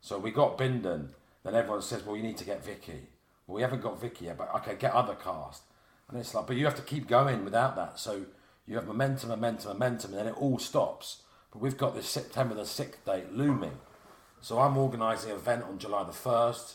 [0.00, 1.08] So we got Bindon,
[1.44, 3.08] then everyone says, well, you need to get Vicky.
[3.46, 5.62] Well, we haven't got Vicky yet, but okay, get other cast.
[6.08, 7.98] And it's like, but you have to keep going without that.
[7.98, 8.22] So
[8.66, 11.22] you have momentum, momentum, momentum, and then it all stops.
[11.52, 13.78] But we've got this September the 6th date looming.
[14.40, 16.74] So I'm organising an event on July the 1st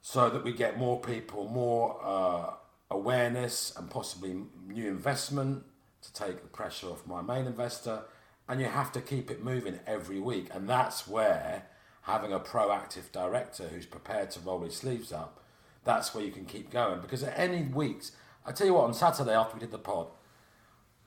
[0.00, 2.54] so that we get more people, more uh,
[2.90, 5.64] awareness, and possibly new investment
[6.02, 8.02] to take the pressure off my main investor.
[8.48, 10.48] And you have to keep it moving every week.
[10.52, 11.66] And that's where
[12.02, 15.40] having a proactive director who's prepared to roll his sleeves up,
[15.84, 17.00] that's where you can keep going.
[17.00, 18.12] Because at any weeks,
[18.44, 20.08] I tell you what, on Saturday after we did the pod,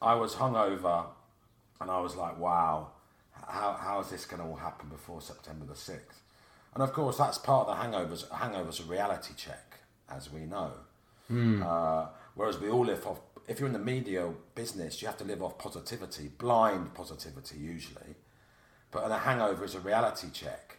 [0.02, 1.06] I was hungover
[1.82, 2.90] and I was like, wow,
[3.48, 6.22] how, how is this going to all happen before September the 6th?
[6.74, 8.28] And of course, that's part of the hangovers.
[8.30, 9.80] Hangovers a reality check,
[10.10, 10.72] as we know.
[11.64, 15.24] Uh, whereas we all live off, if you're in the media business, you have to
[15.24, 18.16] live off positivity, blind positivity usually.
[18.92, 20.78] But a hangover is a reality check.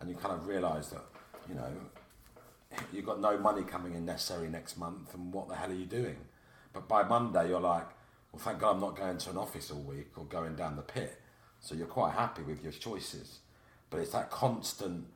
[0.00, 1.04] And you kind of realise that,
[1.48, 1.70] you know,
[2.92, 5.86] you've got no money coming in necessarily next month, and what the hell are you
[5.86, 6.16] doing?
[6.72, 7.86] But by Monday, you're like,
[8.34, 10.82] well, thank God I'm not going to an office all week or going down the
[10.82, 11.20] pit.
[11.60, 13.38] So you're quite happy with your choices.
[13.90, 15.06] But it's that constant,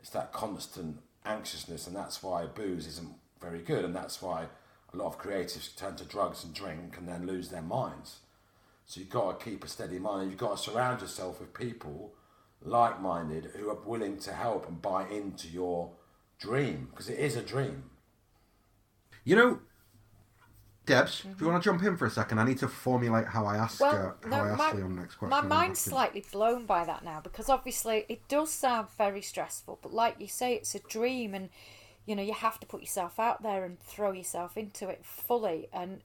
[0.00, 4.46] it's that constant anxiousness, and that's why booze isn't very good, and that's why
[4.92, 8.20] a lot of creatives turn to drugs and drink and then lose their minds.
[8.86, 12.12] So you've got to keep a steady mind, you've got to surround yourself with people
[12.62, 15.90] like-minded who are willing to help and buy into your
[16.38, 17.90] dream because it is a dream.
[19.24, 19.60] You know,
[20.90, 22.38] Debs, do you want to jump in for a second?
[22.38, 25.14] I need to formulate how I ask Well, uh, how I no, ask my, next
[25.16, 25.30] question.
[25.30, 29.92] my mind's slightly blown by that now because obviously it does sound very stressful, but
[29.92, 31.48] like you say, it's a dream, and
[32.06, 35.68] you know you have to put yourself out there and throw yourself into it fully.
[35.72, 36.00] And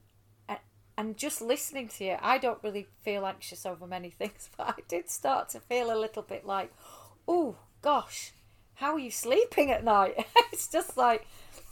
[0.48, 0.58] and-
[0.98, 4.82] and just listening to you, I don't really feel anxious over many things, but I
[4.88, 6.72] did start to feel a little bit like,
[7.28, 8.32] oh gosh,
[8.74, 10.26] how are you sleeping at night?
[10.52, 11.26] it's just like,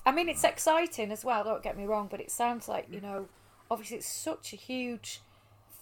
[0.07, 1.45] I mean, it's exciting as well.
[1.45, 3.29] Don't get me wrong, but it sounds like you know,
[3.71, 5.21] obviously it's such a huge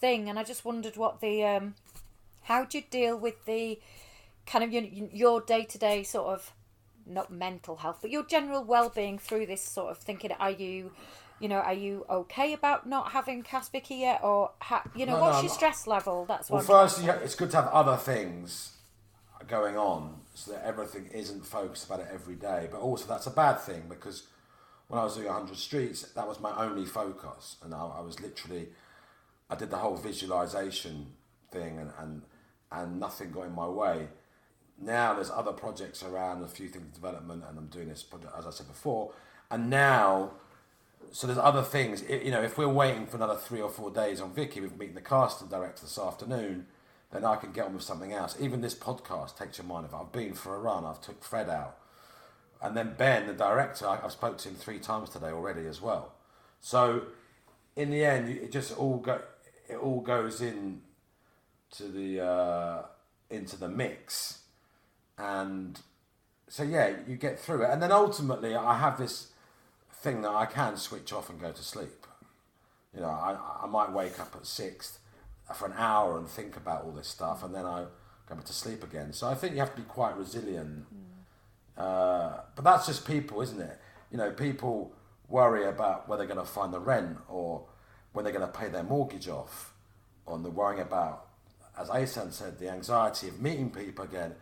[0.01, 1.75] thing, and I just wondered what the um,
[2.43, 3.81] how do you deal with the
[4.47, 6.53] kind of your your day to day sort of
[7.07, 10.33] not mental health, but your general well being through this sort of thinking.
[10.33, 10.93] Are you
[11.41, 15.17] you know, are you okay about not having Cass Vicky yet, or ha- you know,
[15.17, 16.25] No, what's no, your stress level?
[16.25, 18.71] That's Well, first, it's good to have other things
[19.53, 22.69] going on so that everything isn't focused about it every day.
[22.71, 24.23] But also, that's a bad thing because
[24.89, 27.57] when I was doing 100 Streets, that was my only focus.
[27.63, 28.69] And I, I was literally,
[29.51, 31.09] I did the whole visualization
[31.51, 32.23] thing and, and,
[32.73, 34.09] and nothing got in my way.
[34.81, 38.33] Now there's other projects around, a few things in development, and I'm doing this project,
[38.37, 39.13] as I said before.
[39.51, 40.33] And now
[41.11, 42.03] so there's other things.
[42.09, 44.71] I- You know, if we're waiting for another three or four days on Vicky, we're
[44.71, 46.67] meeting the cast casting director this afternoon,
[47.13, 48.37] then I can get on with something else.
[48.41, 49.95] Even this podcast takes your mind off.
[49.95, 50.85] I've been for a run.
[50.85, 51.77] I've took Fred out,
[52.61, 55.81] and then Ben, the director, I- I've spoke to him three times today already as
[55.81, 56.13] well.
[56.61, 57.03] So
[57.77, 59.21] in the end, it just all go.
[59.69, 60.83] It all goes in
[61.73, 62.83] to the uh,
[63.31, 64.43] into the mix,
[65.19, 65.81] and
[66.49, 69.29] so yeah, you get through it, and then ultimately, I have this
[69.93, 72.07] thing that I can switch off and go to sleep.
[72.95, 74.99] You know, I, I might wake up at six
[75.57, 77.85] for an hour and think about all this stuff, and then I
[78.27, 79.13] go back to sleep again.
[79.13, 80.87] So I think you have to be quite resilient.
[81.77, 83.79] Uh, but that's just people, isn't it?
[84.11, 84.93] You know, people
[85.29, 87.67] worry about where they're going to find the rent or
[88.13, 89.73] when they're going to pay their mortgage off,
[90.27, 91.29] or they're worrying about,
[91.79, 94.35] as Asan said, the anxiety of meeting people again.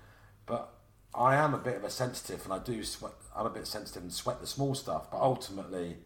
[0.46, 0.72] But
[1.14, 3.12] I am a bit of a sensitive, and I do sweat.
[3.34, 5.10] I'm a bit sensitive and sweat the small stuff.
[5.10, 5.98] But ultimately,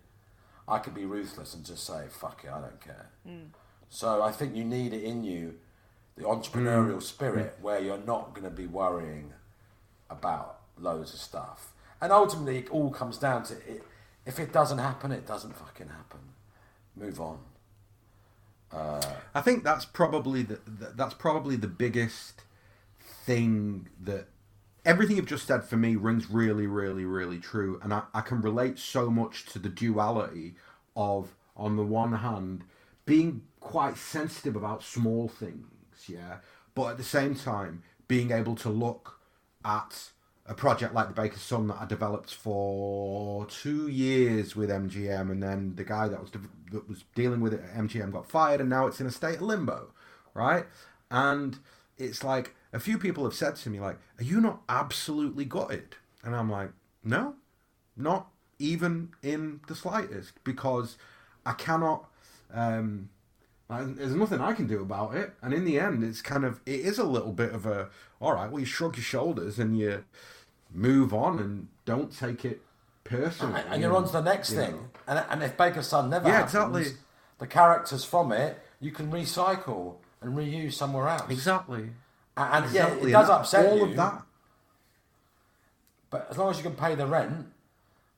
[0.69, 3.11] I could be ruthless and just say, "Fuck it, I don't care."
[3.89, 5.55] So I think you need it in you,
[6.17, 6.43] the mm.
[6.43, 9.33] entrepreneurial spirit, where you're not going to be worrying
[10.11, 11.73] about loads of stuff.
[12.01, 13.85] And ultimately, it all comes down to it.
[14.27, 16.21] If it doesn't happen, it doesn't fucking happen.
[16.97, 17.39] Move on.
[18.73, 19.01] Uh,
[19.35, 22.43] I think that's probably the, the that's probably the biggest
[22.99, 24.27] thing that
[24.85, 28.41] everything you've just said for me rings really, really, really true, and I, I can
[28.41, 30.55] relate so much to the duality
[30.97, 32.65] of on the one hand
[33.07, 35.67] being quite sensitive about small things,
[36.07, 36.39] yeah,
[36.75, 39.19] but at the same time being able to look
[39.65, 40.11] at
[40.47, 45.43] a project like the Baker's Son that I developed for two years with MGM, and
[45.43, 46.41] then the guy that was de-
[46.73, 49.37] that was dealing with it at MGM got fired, and now it's in a state
[49.37, 49.93] of limbo,
[50.35, 50.67] right?
[51.11, 51.59] And
[51.97, 55.97] it's like a few people have said to me, like, "Are you not absolutely gutted?"
[56.23, 57.37] And I'm like, "No,
[57.97, 60.99] not even in the slightest, because
[61.47, 62.11] I cannot."
[62.55, 63.09] Um,
[63.69, 65.33] there's nothing I can do about it.
[65.43, 67.89] And in the end, it's kind of it is a little bit of a
[68.21, 68.51] all right.
[68.51, 70.05] Well, you shrug your shoulders and you
[70.73, 72.63] move on and don't take it
[73.03, 73.61] personally.
[73.61, 74.73] And, and you're on to the next you thing.
[74.73, 74.89] know.
[75.09, 77.01] And, and if Baker's Son never Yeah, happens, exactly.
[77.39, 81.31] the characters from it you can recycle and reuse somewhere else.
[81.31, 81.91] Exactly.
[82.37, 83.01] And, and Exactly.
[83.03, 83.85] yeah, it does that- upset all you.
[83.87, 84.23] of that.
[86.11, 87.47] But as long as you can pay the rent,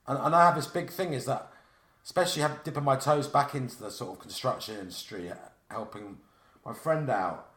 [0.07, 1.51] and, and I have this big thing is that,
[2.06, 5.28] especially have, dipping my toes back into the sort of construction industry,
[5.68, 6.18] helping
[6.64, 7.50] my friend out,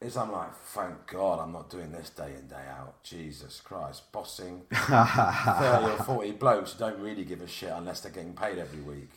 [0.00, 3.02] is I'm like, thank God I'm not doing this day in, day out.
[3.02, 8.10] Jesus Christ, bossing 30 or 40 blokes who don't really give a shit unless they're
[8.12, 9.10] getting paid every week.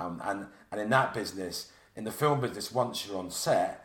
[0.00, 3.84] Um, and, and in that business, in the film business, once you're on set,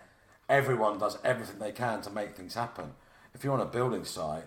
[0.49, 2.93] everyone does everything they can to make things happen.
[3.35, 4.45] If you're on a building site,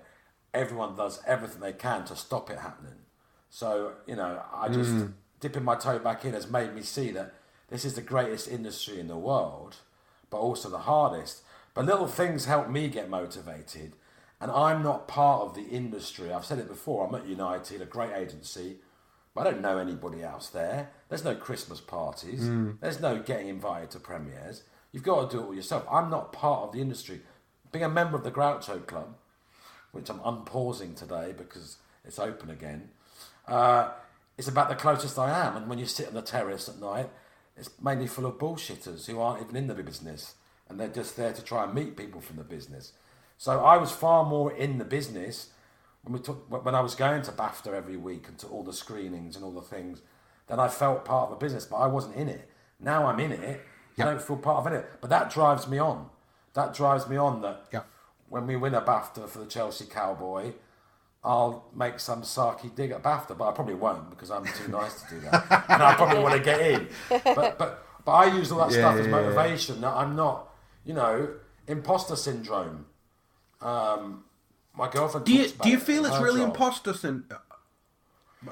[0.53, 2.95] everyone does everything they can to stop it happening.
[3.51, 5.07] So, you know, I just
[5.41, 7.35] dipping my toe back in has made me see that
[7.69, 9.77] this is the greatest industry in the world,
[10.31, 11.43] but also the hardest.
[11.75, 13.93] But little things help me get motivated.
[14.41, 16.33] And I'm not part of the industry.
[16.33, 17.07] I've said it before.
[17.07, 18.77] I'm at United, a great agency,
[19.35, 20.91] but I don't know anybody else there.
[21.09, 22.41] There's no Christmas parties.
[22.81, 24.63] There's no getting invited to premieres.
[24.93, 25.85] You've got to do it all yourself.
[25.91, 27.21] I'm not part of the industry.
[27.73, 29.15] Being a member of the Groucho Club,
[29.93, 32.91] which I'm unpausing today because it's open again,
[33.47, 33.91] uh,
[34.39, 35.57] it's about the closest I am.
[35.57, 37.11] And when you sit on the terrace at night,
[37.57, 40.35] it's mainly full of bullshitters who aren't even in the business
[40.69, 42.93] and they're just there to try and meet people from the business.
[43.37, 45.49] So I was far more in the business
[46.03, 48.73] when we took when I was going to BAFTA every week and to all the
[48.73, 50.03] screenings and all the things.
[50.47, 52.49] Then I felt part of the business, but I wasn't in it.
[52.81, 53.61] Now I'm in it.
[53.99, 56.09] I don't feel part of it, but that drives me on.
[56.55, 57.43] That drives me on.
[57.43, 57.83] That Yeah.
[58.29, 60.53] when we win a BAFTA for the Chelsea Cowboy,
[61.25, 64.95] I'll make some sarky dig at BAFTA, but I probably won't because I'm too nice
[65.03, 66.89] to do that, and I probably want to get in.
[67.35, 69.47] But but but I use all that Yeah, stuff as yeah, yeah.
[69.47, 69.81] motivation.
[69.83, 70.51] That I'm not,
[70.85, 71.31] you know,
[71.69, 72.87] imposter syndrome.
[73.61, 74.25] Um,
[74.75, 75.27] My girlfriend.
[75.27, 76.49] Do you do you feel it's really job.
[76.51, 77.41] imposter syndrome?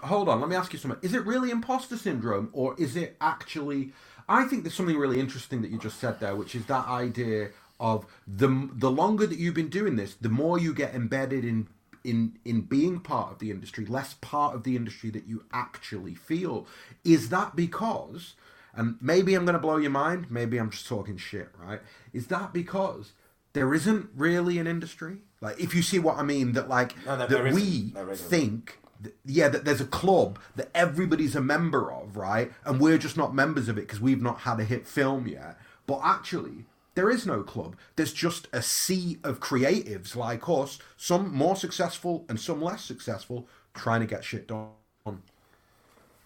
[0.04, 1.00] Hold on, let me ask you something.
[1.02, 3.92] Is it really imposter syndrome, or is it actually?
[4.28, 7.50] I think there's something really interesting that you just said there, which is that idea
[7.80, 11.68] of the the longer that you've been doing this, the more you get embedded in
[12.06, 16.14] in in being part of the industry, less part of the industry that you actually
[16.14, 16.66] feel.
[17.04, 18.34] Is that because?
[18.74, 20.30] And maybe I'm going to blow your mind.
[20.30, 21.80] Maybe I'm just talking shit, right?
[22.12, 23.12] Is that because
[23.54, 25.18] there isn't really an industry?
[25.40, 29.14] Like, if you see what I mean, that like No, there- that we think, th-
[29.24, 32.52] yeah, that there's a club that everybody's a member of, right?
[32.66, 35.58] And we're just not members of it because we've not had a hit film yet.
[35.86, 37.76] But actually, there is no club.
[37.94, 43.48] There's just a sea of creatives like us, some more successful and some less successful,
[43.74, 44.70] trying to get shit done.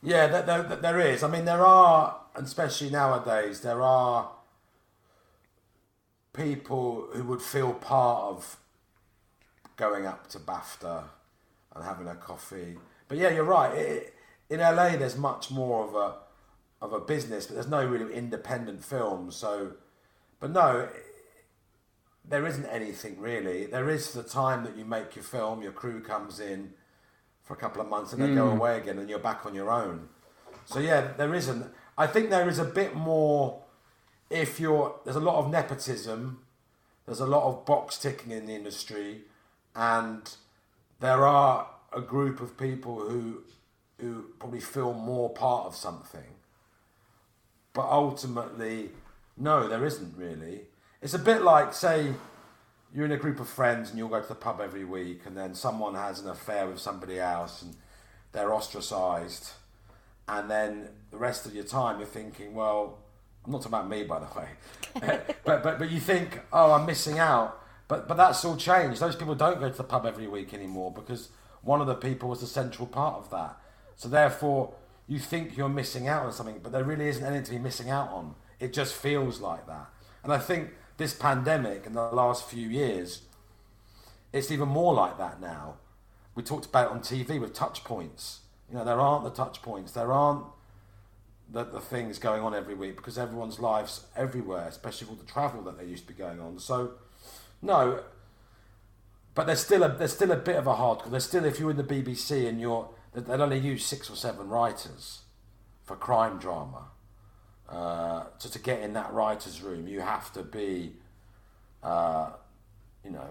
[0.02, 1.22] Yeah, there, there, there is.
[1.22, 4.30] I mean, there are, especially nowadays, there are
[6.32, 8.56] people who would feel part of
[9.76, 11.04] going up to BAFTA
[11.74, 12.78] and having a coffee.
[13.08, 13.76] But yeah, you're right.
[13.76, 14.14] It,
[14.48, 16.14] in LA, there's much more of a
[16.82, 19.36] of a business, but there's no really independent films.
[19.36, 19.72] So,
[20.40, 20.88] but no,
[22.24, 23.66] there isn't anything really.
[23.66, 26.72] There is the time that you make your film, your crew comes in
[27.42, 28.56] for a couple of months and they go hmm.
[28.56, 30.08] away again and you're back on your own.
[30.64, 31.66] So yeah, there isn't.
[31.98, 33.62] I think there is a bit more
[34.30, 36.42] if you're there's a lot of nepotism,
[37.06, 39.22] there's a lot of box ticking in the industry
[39.74, 40.36] and
[41.00, 43.42] there are a group of people who
[43.98, 46.36] who probably feel more part of something.
[47.72, 48.90] But ultimately,
[49.40, 50.62] no, there isn't really.
[51.02, 52.12] It's a bit like, say,
[52.94, 55.36] you're in a group of friends and you'll go to the pub every week, and
[55.36, 57.74] then someone has an affair with somebody else and
[58.32, 59.52] they're ostracized.
[60.28, 62.98] And then the rest of your time, you're thinking, well,
[63.44, 64.48] I'm not talking about me, by the way,
[65.44, 67.56] but, but, but you think, oh, I'm missing out.
[67.88, 69.00] But, but that's all changed.
[69.00, 71.30] Those people don't go to the pub every week anymore because
[71.62, 73.56] one of the people was the central part of that.
[73.96, 74.74] So therefore,
[75.08, 77.90] you think you're missing out on something, but there really isn't anything to be missing
[77.90, 78.36] out on.
[78.60, 79.88] It just feels like that.
[80.22, 83.22] And I think this pandemic in the last few years,
[84.32, 85.76] it's even more like that now.
[86.34, 88.40] We talked about on TV with touch points.
[88.70, 89.92] You know, there aren't the touch points.
[89.92, 90.44] There aren't
[91.50, 95.32] the, the things going on every week because everyone's lives everywhere, especially with all the
[95.32, 96.58] travel that they used to be going on.
[96.58, 96.92] So,
[97.62, 98.02] no,
[99.34, 101.10] but there's still a there's still a bit of a hardcore.
[101.10, 104.48] There's still if you're in the BBC and you're they'll only use six or seven
[104.48, 105.22] writers
[105.84, 106.88] for crime drama.
[107.70, 110.92] Uh, so to get in that writers' room, you have to be,
[111.82, 112.30] uh,
[113.04, 113.28] you know,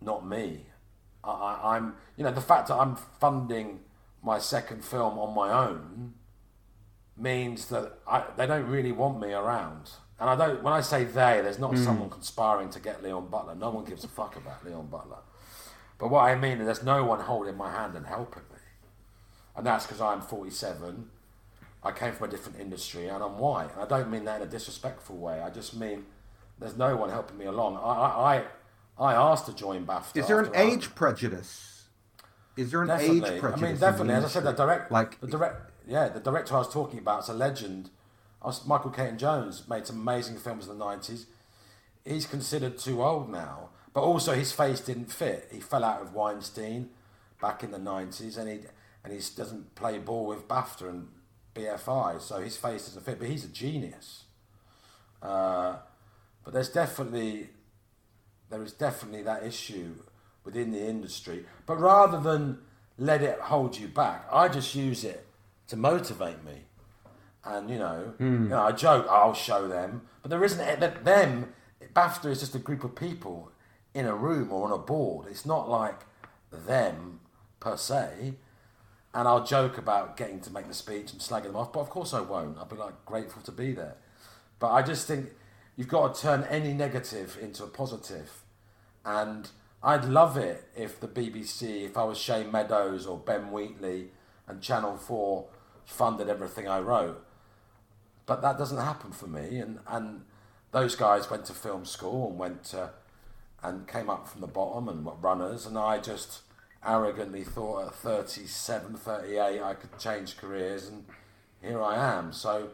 [0.00, 0.66] not me.
[1.22, 3.80] I, I, I'm, you know, the fact that I'm funding
[4.22, 6.14] my second film on my own
[7.16, 9.90] means that I, they don't really want me around.
[10.18, 10.62] And I don't.
[10.62, 13.56] When I say they, there's not someone conspiring to get Leon Butler.
[13.56, 15.18] No one gives a fuck about Leon Butler.
[15.98, 18.60] But what I mean is, there's no one holding my hand and helping me,
[19.56, 21.08] and that's because I'm 47.
[21.84, 23.72] I came from a different industry and I'm white.
[23.74, 25.40] And I don't mean that in a disrespectful way.
[25.40, 26.06] I just mean
[26.58, 27.76] there's no one helping me along.
[27.76, 28.44] I I,
[28.98, 30.18] I, I asked to join BAFTA.
[30.18, 31.88] Is there an age prejudice?
[32.56, 33.16] Is there an Definitely.
[33.16, 33.62] age prejudice?
[33.62, 34.14] I mean, definitely.
[34.14, 37.22] As I said, the direct, like the direct, yeah, the director I was talking about
[37.24, 37.90] is a legend.
[38.42, 41.26] I was, Michael Caton Jones made some amazing films in the nineties.
[42.04, 45.48] He's considered too old now, but also his face didn't fit.
[45.50, 46.90] He fell out with Weinstein
[47.40, 48.58] back in the nineties, and he
[49.02, 51.08] and he doesn't play ball with BAFTA and
[51.54, 53.18] BFI, so his face doesn't fit.
[53.18, 54.24] But he's a genius.
[55.22, 55.76] Uh,
[56.44, 57.50] but there's definitely
[58.50, 59.94] there is definitely that issue
[60.44, 61.44] within the industry.
[61.66, 62.58] But rather than
[62.98, 65.26] let it hold you back, I just use it
[65.68, 66.64] to motivate me.
[67.44, 71.54] And you know, you know, I joke, I'll show them, but there isn't that them.
[71.94, 73.50] BAFTA is just a group of people
[73.92, 75.26] in a room or on a board.
[75.28, 76.00] It's not like
[76.50, 77.20] them
[77.58, 78.34] per se.
[79.14, 81.90] And I'll joke about getting to make the speech and slagging them off, but of
[81.90, 82.56] course I won't.
[82.56, 83.96] I'll be like grateful to be there.
[84.58, 85.30] But I just think
[85.76, 88.42] you've got to turn any negative into a positive.
[89.04, 89.50] And
[89.82, 94.10] I'd love it if the BBC, if I was Shane Meadows or Ben Wheatley
[94.46, 95.46] and Channel 4
[95.84, 97.24] funded everything I wrote.
[98.26, 99.58] But that doesn't happen for me.
[99.58, 100.22] And, and
[100.70, 102.90] those guys went to film school and went to,
[103.62, 105.66] and came up from the bottom and were runners.
[105.66, 106.42] And I just
[106.84, 110.88] arrogantly thought at 37, 38 I could change careers.
[110.88, 111.04] And
[111.60, 112.32] here I am.
[112.32, 112.70] So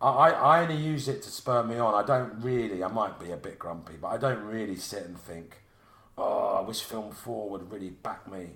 [0.00, 1.94] I, I only use it to spur me on.
[1.94, 5.18] I don't really, I might be a bit grumpy, but I don't really sit and
[5.18, 5.62] think,
[6.16, 8.50] oh, I wish Film 4 would really back me.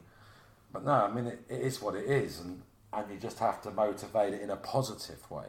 [0.72, 2.62] But no, I mean, it, it is what it is, and,
[2.92, 5.46] and you just have to motivate it in a positive way.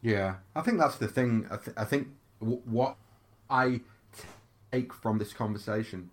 [0.00, 1.46] Yeah, I think that's the thing.
[1.50, 2.08] I, th- I think
[2.40, 2.96] w- what
[3.50, 3.80] I
[4.72, 6.10] take from this conversation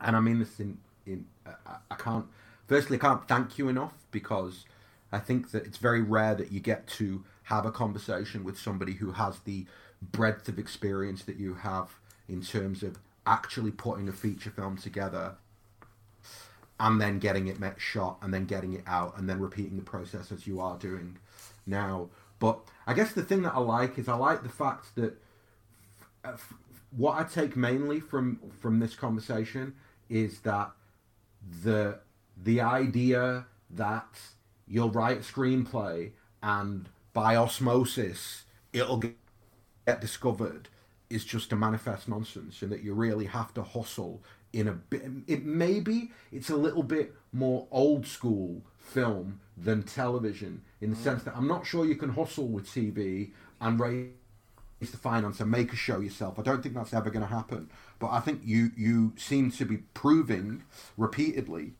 [0.00, 2.26] and I mean this in in I, I can't.
[2.66, 4.64] Firstly, I can't thank you enough because
[5.12, 8.94] I think that it's very rare that you get to have a conversation with somebody
[8.94, 9.66] who has the
[10.02, 11.90] breadth of experience that you have
[12.28, 15.34] in terms of actually putting a feature film together
[16.80, 19.82] and then getting it met shot and then getting it out and then repeating the
[19.82, 21.16] process as you are doing
[21.66, 22.08] now.
[22.38, 25.14] But I guess the thing that I like is I like the fact that
[26.24, 26.36] uh,
[26.96, 29.74] what I take mainly from from this conversation
[30.08, 30.72] is that
[31.62, 31.98] the
[32.36, 34.18] the idea that
[34.66, 36.10] you'll write a screenplay
[36.42, 39.16] and by osmosis it'll get,
[39.86, 40.68] get discovered
[41.10, 44.22] is just a manifest nonsense and that you really have to hustle
[44.52, 50.62] in a bit it maybe it's a little bit more old school film than television
[50.80, 51.02] in the mm.
[51.02, 53.30] sense that I'm not sure you can hustle with TV
[53.60, 54.10] and raise
[54.80, 56.38] the finance and make a show yourself.
[56.38, 57.70] I don't think that's ever going to happen.
[57.98, 60.64] But I think you you seem to be proving
[60.96, 61.74] repeatedly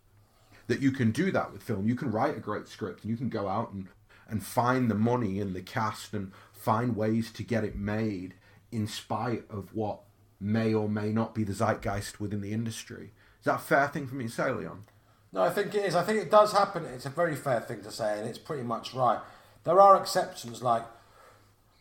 [0.67, 1.87] that you can do that with film.
[1.87, 3.89] You can write a great script and you can go out and
[4.29, 8.35] and find the money and the cast and find ways to get it made
[8.73, 10.01] in spite of what
[10.41, 13.13] may or may not be the zeitgeist within the industry.
[13.39, 14.85] Is that a fair thing for me to say, Leon?
[15.33, 15.95] No, I think it is.
[15.95, 16.85] I think it does happen.
[16.87, 19.19] It's a very fair thing to say, and it's pretty much right.
[19.65, 20.85] There are exceptions like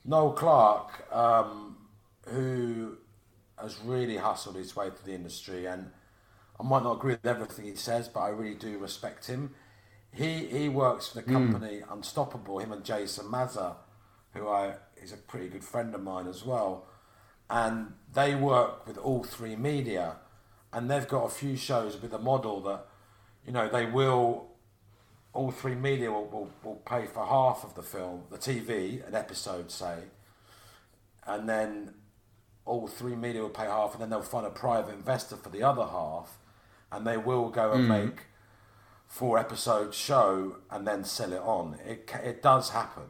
[0.05, 1.77] Noel Clarke, um,
[2.27, 2.97] who
[3.63, 5.89] has really hustled his way through the industry, and
[6.59, 9.55] I might not agree with everything he says, but I really do respect him.
[10.11, 11.33] He he works for the hmm.
[11.33, 11.91] company mm.
[11.91, 12.59] Unstoppable.
[12.59, 13.77] Him and Jason Maza,
[14.33, 16.85] who I is a pretty good friend of mine as well,
[17.49, 20.15] and they work with All3Media,
[20.71, 22.85] and they've got a few shows with a model that,
[23.45, 24.47] you know, they will
[25.33, 30.03] All3Media will, will, will pay for half of the film, the TV, an episode, say,
[31.25, 31.95] and then
[32.67, 36.37] All3Media will pay half, and then they'll find a private investor for the other half,
[36.91, 38.05] and they will go and mm.
[38.05, 38.21] make
[39.07, 41.77] four episode show and then sell it on.
[41.85, 43.09] It it does happen.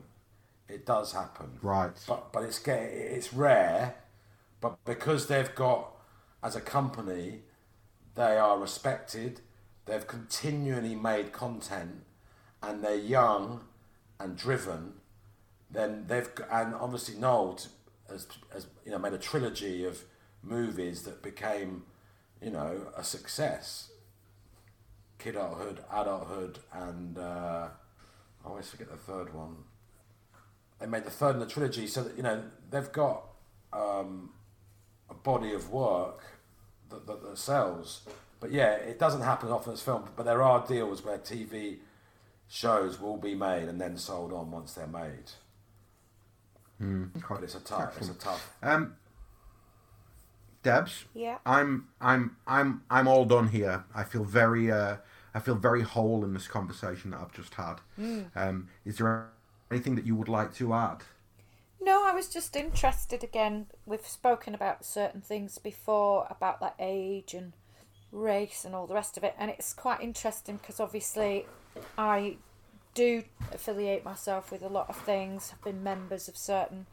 [0.68, 1.60] It does happen.
[1.62, 1.92] Right.
[2.08, 3.96] But but it's it's rare,
[4.60, 5.92] but because they've got
[6.42, 7.42] as a company,
[8.16, 9.42] they are respected.
[9.86, 12.04] They've continually made content
[12.64, 13.62] and they're young
[14.20, 14.94] and driven,
[15.70, 17.60] then they've and obviously Noel
[18.14, 20.04] has, has you know made a trilogy of
[20.42, 21.84] movies that became
[22.42, 23.90] you know a success.
[25.20, 27.68] Kidulthood, adulthood, and uh,
[28.44, 29.56] I always forget the third one.
[30.80, 33.26] They made the third in the trilogy, so that you know they've got
[33.72, 34.32] um,
[35.10, 36.24] a body of work
[36.90, 38.02] that, that, that sells.
[38.40, 40.04] But yeah, it doesn't happen often as film.
[40.16, 41.78] But there are deals where TV
[42.50, 45.32] shows will be made and then sold on once they're made.
[46.82, 47.98] Mm, but it's a tough.
[47.98, 48.50] It's a tough.
[48.62, 48.96] Um,
[50.64, 51.06] Debs.
[51.14, 51.38] Yeah.
[51.46, 53.84] I'm I'm I'm I'm all done here.
[53.94, 54.98] I feel very uh,
[55.34, 57.76] I feel very whole in this conversation that I've just had.
[58.00, 58.32] Mm.
[58.36, 59.30] Um, is there
[59.70, 61.04] anything that you would like to add?
[61.82, 63.68] No, I was just interested again.
[63.86, 67.52] We've spoken about certain things before about that age and
[68.12, 71.46] race and all the rest of it, and it's quite interesting because obviously
[71.98, 72.38] I
[72.94, 75.52] do affiliate myself with a lot of things.
[75.54, 76.86] I've been members of certain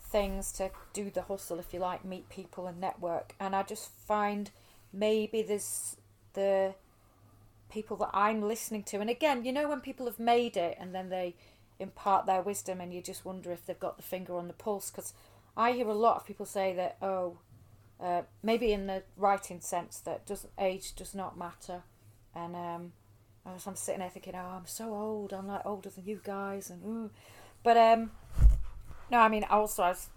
[0.00, 3.34] things to do the hustle, if you like, meet people and network.
[3.40, 4.50] And I just find
[4.92, 5.96] maybe there's
[6.34, 6.74] the
[7.70, 9.00] people that I'm listening to.
[9.00, 11.34] And again, you know, when people have made it and then they
[11.80, 14.90] impart their wisdom and you just wonder if they've got the finger on the pulse.
[14.90, 15.14] Because
[15.56, 17.38] I hear a lot of people say that, oh,
[18.00, 21.82] uh, maybe in the writing sense that does age does not matter.
[22.34, 22.92] And um,
[23.46, 25.32] I'm sitting there thinking, oh, I'm so old.
[25.32, 27.10] I'm like older than you guys, and ooh.
[27.62, 28.10] but um,
[29.10, 30.08] no, I mean, also I was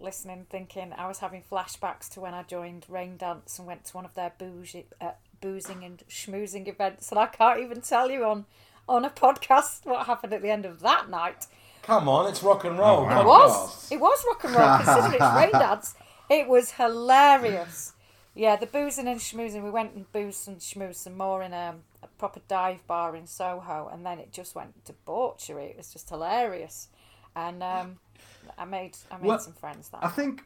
[0.00, 4.04] listening, thinking I was having flashbacks to when I joined Raindance and went to one
[4.04, 8.46] of their bougie, uh, boozing and schmoozing events, and I can't even tell you on
[8.88, 11.46] on a podcast what happened at the end of that night.
[11.82, 13.06] Come on, it's rock and roll.
[13.08, 13.92] Oh, It was.
[13.92, 14.76] It was rock and roll.
[14.78, 15.94] Considering it's Raindance,
[16.30, 17.92] it was hilarious.
[18.36, 19.62] Yeah, the boozing and schmoozing.
[19.62, 23.26] We went and boozed and schmoozed some more in um, a proper dive bar in
[23.26, 25.64] Soho, and then it just went debauchery.
[25.66, 26.88] It was just hilarious,
[27.34, 27.98] and um,
[28.58, 29.88] I made I made well, some friends.
[29.88, 30.42] That I think,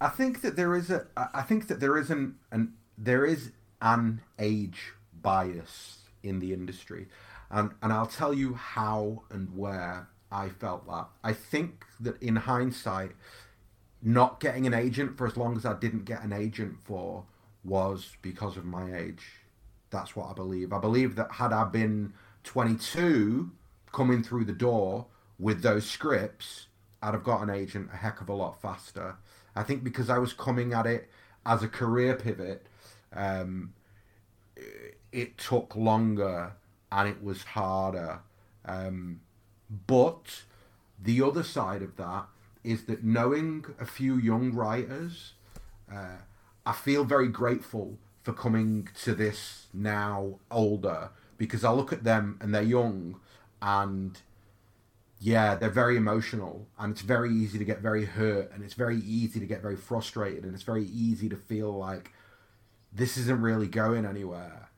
[0.00, 3.52] I think that there is a I think that there is an, an there is
[3.80, 7.06] an age bias in the industry,
[7.50, 11.06] and and I'll tell you how and where I felt that.
[11.22, 13.12] I think that in hindsight
[14.02, 17.24] not getting an agent for as long as I didn't get an agent for
[17.64, 19.24] was because of my age.
[19.94, 20.72] That's what I believe.
[20.72, 23.50] I believe that had I been 22
[23.92, 25.06] coming through the door
[25.38, 26.66] with those scripts,
[27.00, 29.16] I'd have got an agent a heck of a lot faster.
[29.54, 31.08] I think because I was coming at it
[31.46, 32.66] as a career pivot,
[33.12, 33.72] Um,
[35.12, 36.52] it took longer
[36.90, 38.18] and it was harder.
[38.64, 39.20] Um,
[39.86, 40.42] but
[41.00, 42.26] the other side of that
[42.64, 45.34] is that knowing a few young writers,
[45.92, 46.16] uh,
[46.66, 52.38] I feel very grateful for coming to this now older because I look at them
[52.40, 53.20] and they're young
[53.60, 54.18] and
[55.20, 58.98] yeah, they're very emotional and it's very easy to get very hurt and it's very
[58.98, 62.12] easy to get very frustrated and it's very easy to feel like
[62.92, 64.70] this isn't really going anywhere.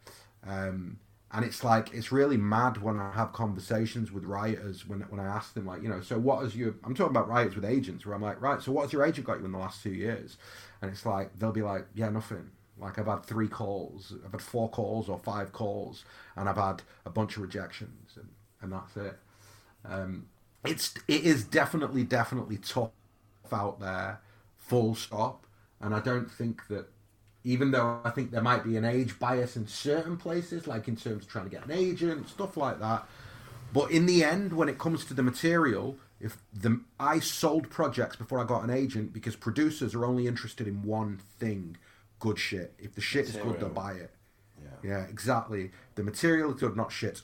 [0.46, 0.98] Um,
[1.32, 5.26] and it's like it's really mad when I have conversations with writers when when I
[5.26, 8.06] ask them like you know so what has you I'm talking about writers with agents
[8.06, 9.92] where I'm like right so what has your agent got you in the last two
[9.92, 10.38] years
[10.80, 14.42] and it's like they'll be like yeah nothing like I've had three calls I've had
[14.42, 16.04] four calls or five calls
[16.36, 18.28] and I've had a bunch of rejections and,
[18.60, 19.18] and that's it
[19.84, 20.26] um,
[20.64, 22.90] it's it is definitely definitely tough
[23.52, 24.20] out there
[24.56, 25.46] full stop
[25.80, 26.88] and I don't think that
[27.46, 30.96] even though I think there might be an age bias in certain places, like in
[30.96, 33.06] terms of trying to get an agent, stuff like that.
[33.72, 38.16] But in the end, when it comes to the material, if the I sold projects
[38.16, 41.76] before I got an agent because producers are only interested in one thing:
[42.18, 42.74] good shit.
[42.78, 43.46] If the shit material.
[43.46, 44.10] is good, they'll buy it.
[44.62, 44.90] Yeah.
[44.90, 45.70] yeah, exactly.
[45.94, 47.22] The material is good, not shit.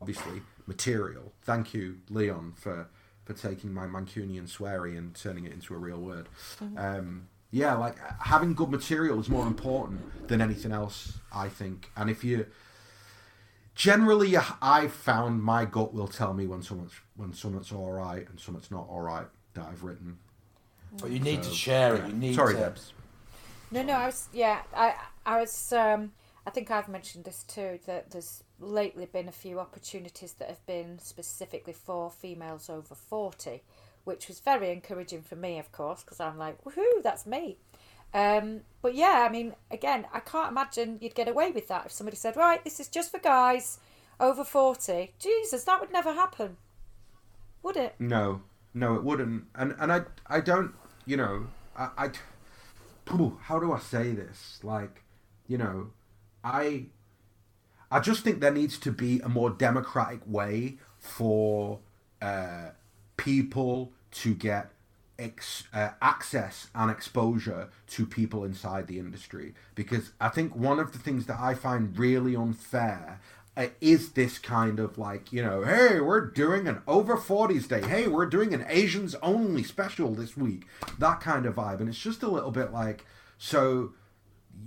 [0.00, 1.32] Obviously, material.
[1.42, 2.88] Thank you, Leon, for
[3.24, 6.28] for taking my Mancunian sweary and turning it into a real word.
[6.76, 11.90] Um, yeah, like having good material is more important than anything else, I think.
[11.96, 12.46] And if you
[13.74, 18.38] generally, I've found my gut will tell me when someone's when someone's all right and
[18.38, 20.18] someone's not all right that I've written.
[21.00, 22.06] But you need so, to share it.
[22.06, 22.60] You need Sorry, to.
[22.60, 22.92] Debs.
[23.70, 24.94] No, no, I was yeah, I
[25.24, 26.12] I was um,
[26.46, 30.64] I think I've mentioned this too that there's lately been a few opportunities that have
[30.66, 33.62] been specifically for females over forty
[34.04, 37.58] which was very encouraging for me, of course, because I'm like, woohoo, that's me.
[38.12, 41.92] Um, but yeah, I mean, again, I can't imagine you'd get away with that if
[41.92, 43.78] somebody said, right, this is just for guys
[44.18, 45.12] over 40.
[45.18, 46.56] Jesus, that would never happen.
[47.62, 47.94] Would it?
[47.98, 48.42] No,
[48.74, 49.44] no, it wouldn't.
[49.54, 52.10] And and I I don't, you know, I, I
[53.42, 54.60] how do I say this?
[54.62, 55.02] Like,
[55.46, 55.90] you know,
[56.44, 56.86] I
[57.90, 61.80] I just think there needs to be a more democratic way for
[62.22, 62.70] uh,
[63.16, 64.70] people to get
[65.18, 69.54] ex, uh, access and exposure to people inside the industry.
[69.74, 73.20] Because I think one of the things that I find really unfair
[73.60, 77.86] uh, is this kind of like, you know, hey, we're doing an over 40s day.
[77.86, 80.66] Hey, we're doing an Asians only special this week.
[80.98, 81.80] That kind of vibe.
[81.80, 83.04] And it's just a little bit like,
[83.36, 83.92] so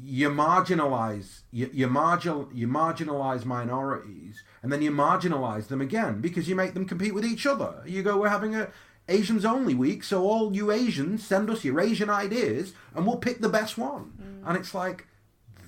[0.03, 6.49] you marginalize you, you marginal you marginalize minorities and then you marginalize them again because
[6.49, 8.69] you make them compete with each other you go we're having a
[9.07, 13.39] asians only week so all you asians send us your asian ideas and we'll pick
[13.39, 14.47] the best one mm.
[14.47, 15.05] and it's like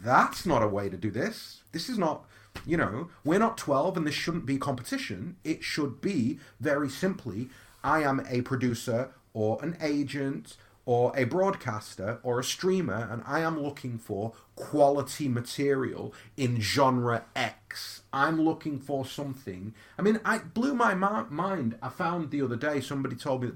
[0.04, 2.26] that's not a way to do this this is not
[2.66, 7.50] you know we're not 12 and this shouldn't be competition it should be very simply
[7.84, 13.40] i am a producer or an agent or a broadcaster or a streamer and I
[13.40, 18.04] am looking for quality material in genre X.
[18.14, 19.74] I'm looking for something.
[19.98, 21.78] I mean, I blew my mind.
[21.82, 23.52] I found the other day somebody told me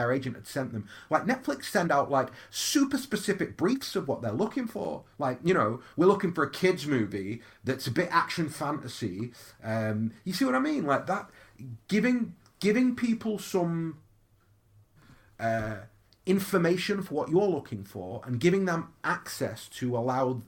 [0.00, 4.22] their agent had sent them like Netflix send out like super specific briefs of what
[4.22, 5.04] they're looking for.
[5.18, 9.32] Like, you know, we're looking for a kids movie that's a bit action fantasy.
[9.62, 10.84] Um, you see what I mean?
[10.84, 11.30] Like that
[11.88, 13.98] giving giving people some
[15.38, 15.76] uh,
[16.26, 20.42] information for what you're looking for and giving them access to allow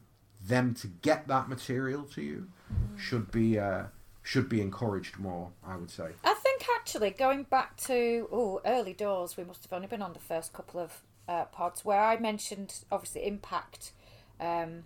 [0.45, 2.49] them to get that material to you
[2.97, 3.85] should be uh,
[4.23, 5.51] should be encouraged more.
[5.67, 6.09] I would say.
[6.25, 10.13] I think actually going back to oh early doors, we must have only been on
[10.13, 13.93] the first couple of uh, pods where I mentioned obviously Impact.
[14.41, 14.85] Um,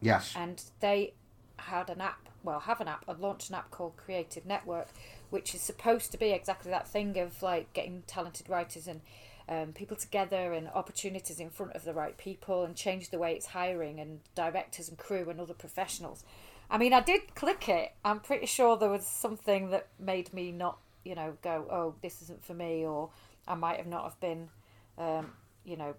[0.00, 0.34] yes.
[0.36, 1.14] And they
[1.58, 4.88] had an app, well, have an app, and launched an app called Creative Network,
[5.30, 9.00] which is supposed to be exactly that thing of like getting talented writers and
[9.48, 13.32] um, people together and opportunities in front of the right people and change the way
[13.32, 16.22] it's hiring and directors and crew and other professionals.
[16.70, 17.92] I mean, I did click it.
[18.04, 22.20] I'm pretty sure there was something that made me not, you know, go, oh, this
[22.22, 23.10] isn't for me, or
[23.46, 24.50] I might have not have been,
[24.98, 25.32] um,
[25.64, 25.94] you know,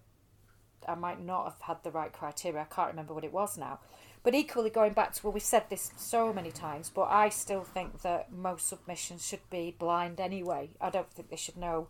[0.87, 2.61] I might not have had the right criteria.
[2.61, 3.79] I can't remember what it was now.
[4.21, 7.63] But equally, going back to, well, we've said this so many times, but I still
[7.63, 10.71] think that most submissions should be blind anyway.
[10.79, 11.87] I don't think they should know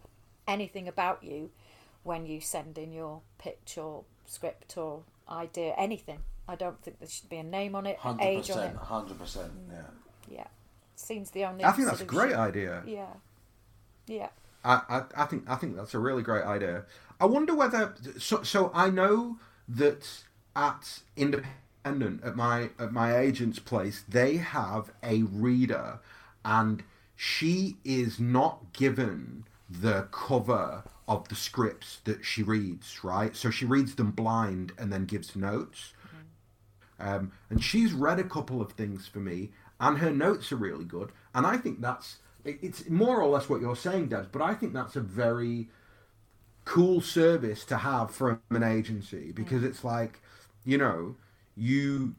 [0.48, 1.52] anything about you
[2.04, 6.20] when you send in your pitch or script or idea, anything.
[6.50, 8.76] I don't think there should be a name on it, 100%, age on it.
[8.76, 9.82] Hundred percent, yeah.
[10.28, 10.48] Yeah,
[10.96, 11.64] seems the only.
[11.64, 12.82] I think that's a great idea.
[12.88, 13.14] Yeah,
[14.08, 14.30] yeah.
[14.66, 16.86] I, I, I think I think that's a really great idea.
[17.20, 19.38] I wonder whether so so I know
[19.68, 20.24] that
[20.56, 26.00] at Independent at my at my agent's place, they have a reader,
[26.44, 26.82] and
[27.16, 33.36] she is not given the cover of the scripts that she reads, right?
[33.36, 35.94] So she reads them blind and then gives notes.
[37.00, 40.86] Um, and she's read a couple of things for me, and her notes are really
[40.86, 41.12] good.
[41.34, 44.30] And I think that's it- it's more or less what you're saying, Debs.
[44.32, 45.70] But I think that's a very
[46.66, 50.22] cool service to have from an agency because it's like,
[50.64, 51.16] you know,
[51.56, 52.16] you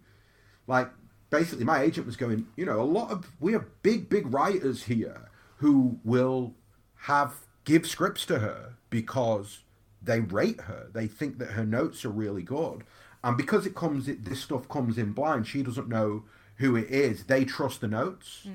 [0.67, 0.91] like
[1.31, 4.85] basically my agent was going, you know, a lot of we have big big writers
[4.85, 6.55] here who will
[7.03, 9.61] have give scripts to her because
[10.03, 10.89] they rate her.
[10.93, 12.85] They think that her notes are really good.
[13.23, 16.25] And because it comes it, this stuff comes in blind, she doesn't know
[16.57, 17.25] who it is.
[17.25, 18.47] They trust the notes.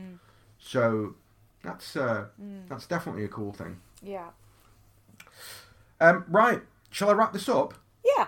[0.60, 1.16] So
[1.64, 2.26] that's uh,
[2.68, 3.80] that's definitely a cool thing.
[4.02, 4.30] Yeah.
[6.00, 7.74] Um, right, shall I wrap this up?
[8.18, 8.28] Yeah,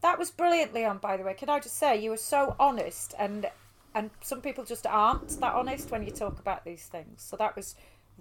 [0.00, 0.98] that was brilliant, Leon.
[0.98, 3.50] By the way, can I just say you were so honest, and
[3.94, 7.22] and some people just aren't that honest when you talk about these things.
[7.22, 7.74] So that was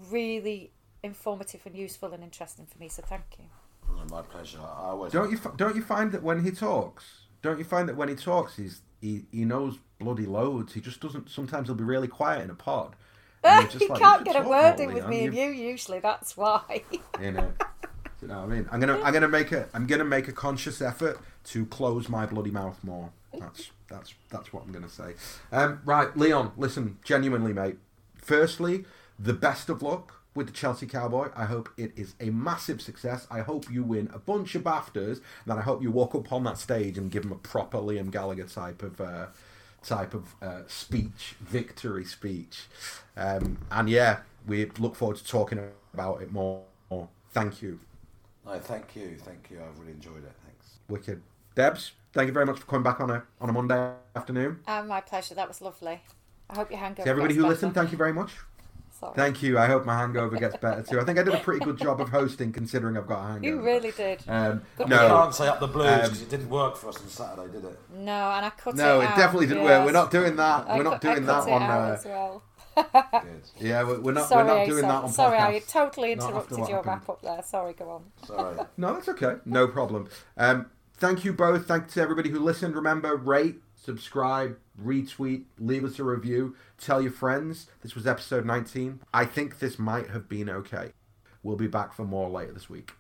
[0.10, 0.72] really
[1.04, 2.90] informative and useful and interesting for me.
[2.90, 3.46] So thank you.
[3.90, 4.60] Oh, my pleasure.
[4.60, 7.88] I always Don't you fi- don't you find that when he talks, don't you find
[7.90, 10.74] that when he talks, he's he, he knows bloody loads.
[10.74, 11.30] He just doesn't.
[11.30, 12.96] Sometimes he'll be really quiet in a pod.
[13.44, 15.52] and you're just you like, can't get a word in with me and You- you
[15.52, 16.00] usually.
[16.00, 16.84] That's why.
[17.22, 17.52] You know.
[18.22, 18.70] You know what I mean?
[18.72, 22.28] I'm gonna I'm gonna make a I'm gonna make a conscious effort to close my
[22.28, 23.10] bloody mouth more.
[23.40, 25.16] That's that's that's what I'm gonna say.
[25.52, 27.78] Um, right, Leon, listen, genuinely, mate.
[28.16, 28.86] Firstly,
[29.18, 31.30] the best of luck with the Chelsea Cowboy.
[31.36, 33.28] I hope it is a massive success.
[33.30, 36.32] I hope you win a bunch of BAFTAs, and then I hope you walk up
[36.32, 39.28] on that stage and give him a proper Liam Gallagher type of uh,
[39.84, 42.68] type of uh, speech, victory speech.
[43.18, 45.60] Um, and yeah, we look forward to talking
[45.94, 46.64] about it more.
[47.34, 47.80] Thank you.
[48.46, 49.60] No, thank you, thank you.
[49.62, 50.34] I've really enjoyed it.
[50.46, 50.80] Thanks.
[50.90, 51.22] Wicked.
[51.56, 54.60] Debs, thank you very much for coming back on a on a Monday afternoon.
[54.68, 55.36] and my pleasure.
[55.36, 56.02] That was lovely.
[56.50, 57.04] I hope your hangover.
[57.04, 57.54] To everybody who better.
[57.54, 58.32] listened, thank you very much.
[59.02, 59.14] Sorry.
[59.16, 59.58] Thank you.
[59.58, 61.00] I hope my hangover gets better too.
[61.00, 63.46] I think I did a pretty good job of hosting considering I've got a hangover.
[63.48, 64.22] You really did.
[64.28, 66.90] Um, Good We no, can't say up the blues Um, because it didn't work for
[66.90, 67.80] us on Saturday, did it?
[67.96, 69.80] No, and I cut no, it No, it definitely didn't Yes.
[69.80, 69.86] work.
[69.88, 70.66] We're not doing that.
[70.70, 71.62] I We're not cut- I doing cut that it on.
[71.64, 72.44] out Uh, as well.
[72.76, 73.42] Good.
[73.60, 74.30] yeah, we're we're not.
[74.30, 76.86] sorry, we're not doing that on sorry, I totally interrupted your happened.
[76.86, 77.44] wrap up there.
[77.44, 78.04] Sorry, go on.
[78.26, 78.56] Sorry.
[78.78, 79.36] No, that's okay.
[79.46, 80.08] No problem.
[80.38, 81.66] Um, thank you both.
[81.68, 82.76] Thanks to everybody who listened.
[82.76, 87.68] Remember, rate, subscribe, retweet, leave us a review, tell your friends.
[87.82, 89.02] This was episode 19.
[89.14, 90.94] I think this might have been okay.
[91.44, 92.92] We'll be back for more later this week.